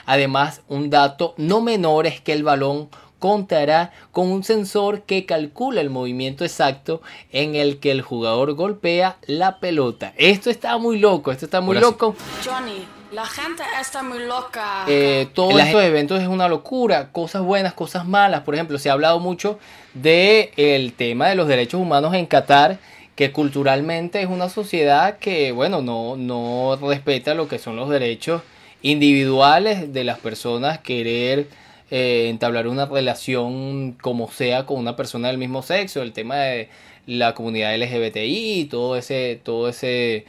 Además, 0.07 0.63
un 0.69 0.91
dato 0.91 1.35
no 1.37 1.61
menor 1.61 2.07
es 2.07 2.21
que 2.21 2.33
el 2.33 2.43
balón 2.43 2.89
contará 3.21 3.93
con 4.11 4.33
un 4.33 4.43
sensor 4.43 5.03
que 5.03 5.27
calcula 5.27 5.81
el 5.81 5.91
movimiento 5.91 6.45
exacto 6.45 7.01
en 7.31 7.55
el 7.55 7.79
que 7.79 7.93
el 7.93 8.03
jugador 8.03 8.55
golpea 8.55 9.19
la 9.27 9.61
pelota. 9.61 10.13
Esto 10.17 10.51
está 10.51 10.77
muy 10.79 10.99
loco, 10.99 11.31
esto 11.31 11.45
está 11.45 11.61
muy 11.61 11.79
loco. 11.79 12.17
Johnny, 12.45 12.85
la 13.13 13.27
gente 13.27 13.63
está 13.81 14.03
muy 14.03 14.21
loca. 14.21 14.85
Eh, 14.89 15.29
todos 15.35 15.61
estos 15.61 15.83
eventos 15.83 16.21
es 16.21 16.27
una 16.27 16.49
locura, 16.49 17.13
cosas 17.13 17.43
buenas, 17.43 17.75
cosas 17.75 18.07
malas. 18.07 18.41
Por 18.41 18.55
ejemplo, 18.55 18.79
se 18.79 18.91
ha 18.91 18.95
hablado 18.95 19.21
mucho 19.21 19.61
del 19.95 20.51
el 20.57 20.93
tema 20.95 21.29
de 21.29 21.37
los 21.37 21.47
derechos 21.47 21.81
humanos 21.81 22.15
en 22.15 22.27
Qatar 22.27 22.79
que 23.15 23.33
culturalmente 23.33 24.23
es 24.23 24.29
una 24.29 24.49
sociedad 24.49 25.19
que, 25.19 25.53
bueno, 25.53 25.83
no, 25.83 26.17
no 26.17 26.79
respeta 26.81 27.35
lo 27.35 27.49
que 27.49 27.59
son 27.59 27.77
los 27.77 27.91
derechos 27.91 28.41
individuales 28.81 29.93
de 29.93 30.05
las 30.05 30.19
personas, 30.19 30.79
querer 30.79 31.49
eh, 31.91 32.29
entablar 32.29 32.69
una 32.69 32.87
relación 32.87 33.93
como 34.01 34.31
sea 34.31 34.67
con 34.67 34.79
una 34.79 34.97
persona 34.97 35.29
del 35.29 35.39
mismo 35.39 35.63
sexo, 35.63 36.03
el 36.03 36.13
tema 36.13 36.37
de 36.37 36.69
la 37.07 37.35
comunidad 37.35 37.77
LGBTI, 37.77 38.69
todo 38.71 38.97
ese, 38.97 39.41
todo 39.43 39.69
ese 39.69 40.25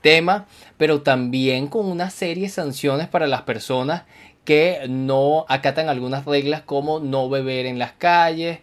tema, 0.00 0.46
pero 0.76 1.02
también 1.02 1.68
con 1.68 1.86
una 1.86 2.10
serie 2.10 2.44
de 2.44 2.48
sanciones 2.50 3.08
para 3.08 3.26
las 3.26 3.42
personas 3.42 4.02
que 4.44 4.86
no 4.88 5.46
acatan 5.48 5.88
algunas 5.88 6.24
reglas 6.26 6.62
como 6.62 7.00
no 7.00 7.28
beber 7.28 7.66
en 7.66 7.78
las 7.78 7.92
calles. 7.92 8.58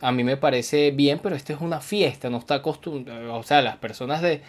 A 0.00 0.12
mí 0.12 0.22
me 0.22 0.36
parece 0.36 0.90
bien, 0.90 1.20
pero 1.22 1.34
esto 1.34 1.52
es 1.52 1.60
una 1.60 1.80
fiesta, 1.80 2.30
no 2.30 2.38
está 2.38 2.56
acostumbrado, 2.56 3.34
o 3.34 3.42
sea, 3.42 3.62
las 3.62 3.76
personas 3.78 4.22
de, 4.22 4.42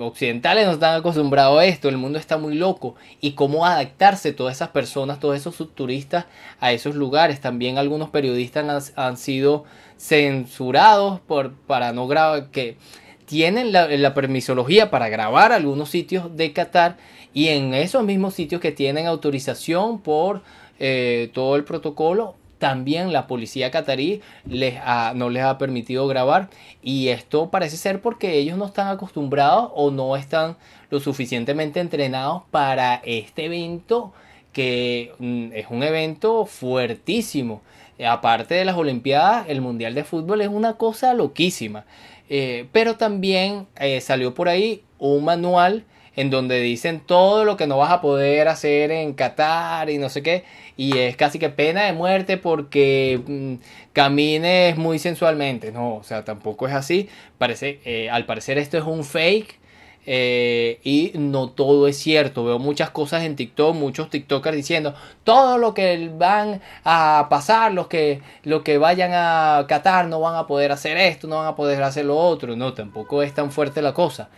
occidentales 0.00 0.66
no 0.66 0.72
están 0.72 0.94
acostumbrados 0.94 1.60
a 1.60 1.66
esto, 1.66 1.88
el 1.88 1.98
mundo 1.98 2.18
está 2.18 2.38
muy 2.38 2.54
loco 2.54 2.94
y 3.20 3.32
cómo 3.32 3.66
adaptarse 3.66 4.32
todas 4.32 4.56
esas 4.56 4.70
personas, 4.70 5.20
todos 5.20 5.36
esos 5.36 5.74
turistas 5.74 6.24
a 6.60 6.72
esos 6.72 6.94
lugares. 6.94 7.40
También 7.40 7.76
algunos 7.76 8.08
periodistas 8.08 8.92
han, 8.96 9.16
sido 9.18 9.64
censurados 9.98 11.20
por, 11.20 11.52
para 11.52 11.92
no 11.92 12.06
grabar, 12.06 12.50
que 12.50 12.78
tienen 13.26 13.72
la, 13.72 14.14
permisología 14.14 14.90
para 14.90 15.08
grabar 15.08 15.52
algunos 15.52 15.90
sitios 15.90 16.36
de 16.36 16.52
Qatar 16.52 16.96
y 17.34 17.48
en 17.48 17.74
esos 17.74 18.02
mismos 18.02 18.34
sitios 18.34 18.60
que 18.60 18.72
tienen 18.72 19.06
autorización 19.06 20.00
por 20.00 20.42
eh, 20.78 21.30
todo 21.34 21.56
el 21.56 21.64
protocolo 21.64 22.34
también 22.60 23.12
la 23.12 23.26
policía 23.26 23.72
catarí 23.72 24.20
les 24.46 24.74
no 25.14 25.30
les 25.30 25.42
ha 25.42 25.58
permitido 25.58 26.06
grabar 26.06 26.50
y 26.82 27.08
esto 27.08 27.50
parece 27.50 27.76
ser 27.76 28.00
porque 28.00 28.38
ellos 28.38 28.56
no 28.58 28.66
están 28.66 28.88
acostumbrados 28.88 29.70
o 29.74 29.90
no 29.90 30.14
están 30.14 30.56
lo 30.90 31.00
suficientemente 31.00 31.80
entrenados 31.80 32.42
para 32.50 33.00
este 33.04 33.46
evento 33.46 34.12
que 34.52 35.12
mm, 35.18 35.52
es 35.54 35.66
un 35.70 35.82
evento 35.82 36.44
fuertísimo. 36.44 37.62
Aparte 38.06 38.54
de 38.54 38.64
las 38.64 38.76
Olimpiadas, 38.76 39.46
el 39.48 39.60
Mundial 39.60 39.94
de 39.94 40.04
Fútbol 40.04 40.40
es 40.40 40.48
una 40.48 40.74
cosa 40.74 41.12
loquísima. 41.14 41.84
Eh, 42.28 42.66
pero 42.72 42.96
también 42.96 43.66
eh, 43.76 44.00
salió 44.00 44.34
por 44.34 44.48
ahí 44.48 44.82
un 44.98 45.24
manual 45.24 45.84
en 46.16 46.30
donde 46.30 46.60
dicen 46.60 47.00
todo 47.00 47.44
lo 47.44 47.56
que 47.56 47.66
no 47.66 47.78
vas 47.78 47.92
a 47.92 48.00
poder 48.00 48.48
hacer 48.48 48.90
en 48.90 49.14
Qatar 49.14 49.90
y 49.90 49.98
no 49.98 50.08
sé 50.08 50.22
qué. 50.22 50.44
Y 50.80 50.96
es 50.96 51.14
casi 51.14 51.38
que 51.38 51.50
pena 51.50 51.84
de 51.84 51.92
muerte 51.92 52.38
porque 52.38 53.20
mm, 53.26 53.54
camines 53.92 54.78
muy 54.78 54.98
sensualmente. 54.98 55.72
No, 55.72 55.96
o 55.96 56.02
sea, 56.02 56.24
tampoco 56.24 56.66
es 56.66 56.72
así. 56.72 57.06
Parece, 57.36 57.80
eh, 57.84 58.08
al 58.08 58.24
parecer 58.24 58.56
esto 58.56 58.78
es 58.78 58.84
un 58.84 59.04
fake. 59.04 59.60
Eh, 60.06 60.80
y 60.82 61.12
no 61.16 61.50
todo 61.50 61.86
es 61.86 61.98
cierto. 61.98 62.46
Veo 62.46 62.58
muchas 62.58 62.88
cosas 62.88 63.24
en 63.24 63.36
TikTok, 63.36 63.76
muchos 63.76 64.08
TikTokers 64.08 64.56
diciendo 64.56 64.94
todo 65.22 65.58
lo 65.58 65.74
que 65.74 66.10
van 66.16 66.62
a 66.82 67.26
pasar, 67.28 67.74
los 67.74 67.86
que, 67.86 68.22
los 68.44 68.62
que 68.62 68.78
vayan 68.78 69.10
a 69.12 69.66
Qatar 69.68 70.06
no 70.06 70.20
van 70.20 70.36
a 70.36 70.46
poder 70.46 70.72
hacer 70.72 70.96
esto, 70.96 71.28
no 71.28 71.36
van 71.36 71.48
a 71.48 71.56
poder 71.56 71.82
hacer 71.82 72.06
lo 72.06 72.16
otro. 72.16 72.56
No, 72.56 72.72
tampoco 72.72 73.22
es 73.22 73.34
tan 73.34 73.50
fuerte 73.50 73.82
la 73.82 73.92
cosa. 73.92 74.30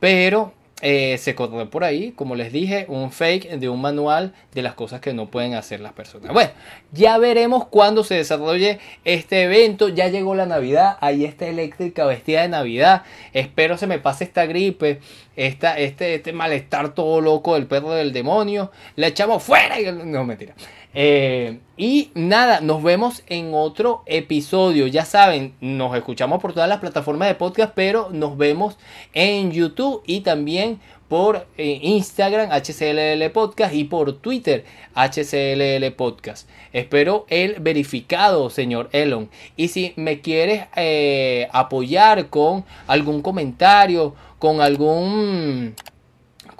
Pero 0.00 0.54
eh, 0.82 1.18
se 1.18 1.34
corre 1.34 1.66
por 1.66 1.84
ahí, 1.84 2.12
como 2.12 2.36
les 2.36 2.52
dije, 2.52 2.86
un 2.88 3.12
fake 3.12 3.58
de 3.58 3.68
un 3.68 3.80
manual 3.80 4.32
de 4.54 4.62
las 4.62 4.74
cosas 4.74 5.00
que 5.00 5.12
no 5.12 5.30
pueden 5.30 5.54
hacer 5.54 5.80
las 5.80 5.92
personas. 5.92 6.32
Bueno, 6.32 6.50
ya 6.92 7.18
veremos 7.18 7.66
cuándo 7.66 8.02
se 8.02 8.14
desarrolle 8.14 8.78
este 9.04 9.42
evento. 9.42 9.88
Ya 9.88 10.08
llegó 10.08 10.34
la 10.34 10.46
Navidad, 10.46 10.96
ahí 11.00 11.24
está 11.24 11.46
eléctrica 11.46 12.06
vestida 12.06 12.42
de 12.42 12.48
Navidad. 12.48 13.02
Espero 13.32 13.76
se 13.76 13.86
me 13.86 13.98
pase 13.98 14.24
esta 14.24 14.46
gripe, 14.46 15.00
esta, 15.36 15.78
este, 15.78 16.14
este 16.14 16.32
malestar 16.32 16.94
todo 16.94 17.20
loco 17.20 17.54
del 17.54 17.66
perro 17.66 17.92
del 17.92 18.12
demonio. 18.12 18.70
La 18.96 19.08
echamos 19.08 19.42
fuera 19.42 19.80
y 19.80 19.92
no 19.92 20.24
mentira. 20.24 20.54
Eh, 20.92 21.60
y 21.76 22.10
nada, 22.14 22.60
nos 22.60 22.82
vemos 22.82 23.22
en 23.28 23.54
otro 23.54 24.02
episodio. 24.06 24.86
Ya 24.86 25.04
saben, 25.04 25.54
nos 25.60 25.96
escuchamos 25.96 26.40
por 26.40 26.52
todas 26.52 26.68
las 26.68 26.80
plataformas 26.80 27.28
de 27.28 27.34
podcast, 27.34 27.72
pero 27.74 28.08
nos 28.10 28.36
vemos 28.36 28.76
en 29.12 29.52
YouTube 29.52 30.02
y 30.06 30.20
también 30.20 30.80
por 31.10 31.48
eh, 31.58 31.80
Instagram 31.82 32.50
HCLL 32.52 33.30
Podcast 33.32 33.74
y 33.74 33.82
por 33.82 34.18
Twitter 34.18 34.64
HCLL 34.94 35.92
Podcast. 35.96 36.48
Espero 36.72 37.26
el 37.28 37.56
verificado, 37.60 38.48
señor 38.48 38.88
Elon. 38.92 39.28
Y 39.56 39.68
si 39.68 39.92
me 39.96 40.20
quieres 40.20 40.66
eh, 40.76 41.48
apoyar 41.52 42.28
con 42.28 42.64
algún 42.86 43.22
comentario, 43.22 44.14
con 44.38 44.60
algún 44.60 45.74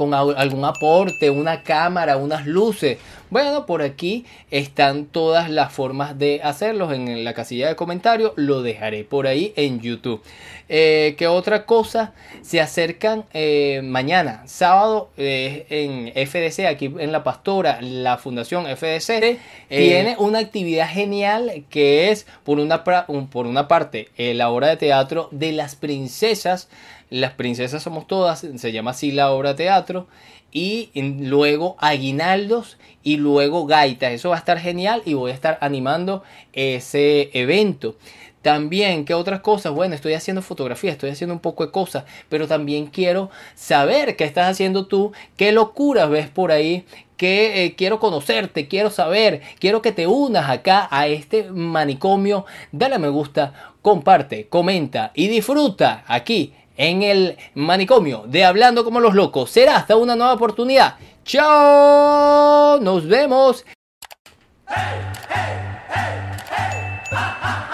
con 0.01 0.15
algún 0.15 0.65
aporte, 0.65 1.29
una 1.29 1.63
cámara, 1.63 2.17
unas 2.17 2.47
luces. 2.47 2.97
Bueno, 3.29 3.67
por 3.67 3.83
aquí 3.83 4.25
están 4.51 5.05
todas 5.05 5.51
las 5.51 5.75
formas 5.75 6.19
de 6.19 6.41
hacerlos 6.43 6.95
en 6.95 7.23
la 7.23 7.35
casilla 7.35 7.69
de 7.69 7.77
comentarios. 7.77 8.33
Lo 8.37 8.63
dejaré 8.63 9.05
por 9.05 9.27
ahí 9.27 9.53
en 9.57 9.81
YouTube. 9.81 10.23
Eh, 10.71 11.17
¿Qué 11.19 11.27
otra 11.27 11.67
cosa? 11.67 12.15
Se 12.41 12.63
acercan 12.63 13.27
eh, 13.35 13.83
mañana, 13.85 14.43
sábado, 14.47 15.11
eh, 15.19 15.67
en 15.69 16.27
FDC, 16.27 16.65
aquí 16.67 16.87
en 16.99 17.13
La 17.13 17.23
Pastora, 17.23 17.83
la 17.83 18.17
Fundación 18.17 18.65
FDC, 18.65 19.39
tiene 19.69 20.17
una 20.19 20.39
actividad 20.39 20.89
genial 20.89 21.65
que 21.69 22.11
es, 22.11 22.25
por 22.43 22.59
una, 22.59 22.85
por 22.85 23.47
una 23.47 23.69
parte, 23.69 24.09
la 24.17 24.49
obra 24.49 24.69
de 24.69 24.79
teatro 24.79 25.29
de 25.31 25.53
las 25.53 25.77
princesas. 25.77 26.71
Las 27.11 27.33
princesas 27.33 27.83
somos 27.83 28.07
todas, 28.07 28.47
se 28.55 28.73
llama 28.73 28.93
así 28.93 29.11
la 29.11 29.33
obra 29.33 29.57
teatro 29.57 30.07
y 30.53 30.91
luego 30.95 31.77
aguinaldos 31.81 32.79
y 33.03 33.17
luego 33.17 33.67
gaitas. 33.67 34.13
Eso 34.13 34.31
va 34.31 34.37
a 34.37 34.39
estar 34.39 34.61
genial 34.61 35.03
y 35.05 35.15
voy 35.15 35.33
a 35.33 35.35
estar 35.35 35.59
animando 35.61 36.23
ese 36.53 37.31
evento. 37.33 37.97
También, 38.43 39.05
¿qué 39.05 39.13
otras 39.13 39.41
cosas? 39.41 39.73
Bueno, 39.73 39.95
estoy 39.95 40.15
haciendo 40.15 40.41
fotografía, 40.41 40.93
estoy 40.93 41.11
haciendo 41.11 41.35
un 41.35 41.41
poco 41.41 41.67
de 41.67 41.73
cosas, 41.73 42.05
pero 42.29 42.47
también 42.47 42.87
quiero 42.87 43.29
saber 43.55 44.17
qué 44.17 44.25
estás 44.25 44.49
haciendo 44.49 44.87
tú, 44.87 45.13
qué 45.37 45.53
locuras 45.53 46.09
ves 46.09 46.29
por 46.29 46.51
ahí, 46.51 46.87
que 47.19 47.65
eh, 47.65 47.75
quiero 47.75 48.01
conocerte, 48.01 48.67
quiero 48.67 48.89
saber, 48.89 49.43
quiero 49.59 49.83
que 49.83 49.93
te 49.93 50.07
unas 50.07 50.49
acá 50.49 50.89
a 50.91 51.07
este 51.09 51.51
manicomio. 51.51 52.47
Dale 52.73 52.95
a 52.95 52.99
me 52.99 53.09
gusta, 53.09 53.75
comparte, 53.83 54.47
comenta 54.49 55.11
y 55.15 55.29
disfruta 55.29 56.05
aquí 56.07 56.55
en 56.81 57.03
el 57.03 57.37
manicomio 57.55 58.25
de 58.27 58.43
Hablando 58.43 58.85
como 58.85 59.01
los 59.01 59.15
locos. 59.15 59.51
Será 59.51 59.77
hasta 59.77 59.97
una 59.97 60.17
nueva 60.17 60.33
oportunidad. 60.33 60.97
Chao, 61.25 62.81
nos 62.81 63.07
vemos. 63.07 63.67
Hey, 64.67 64.77
hey, 65.29 65.61
hey, 67.11 67.67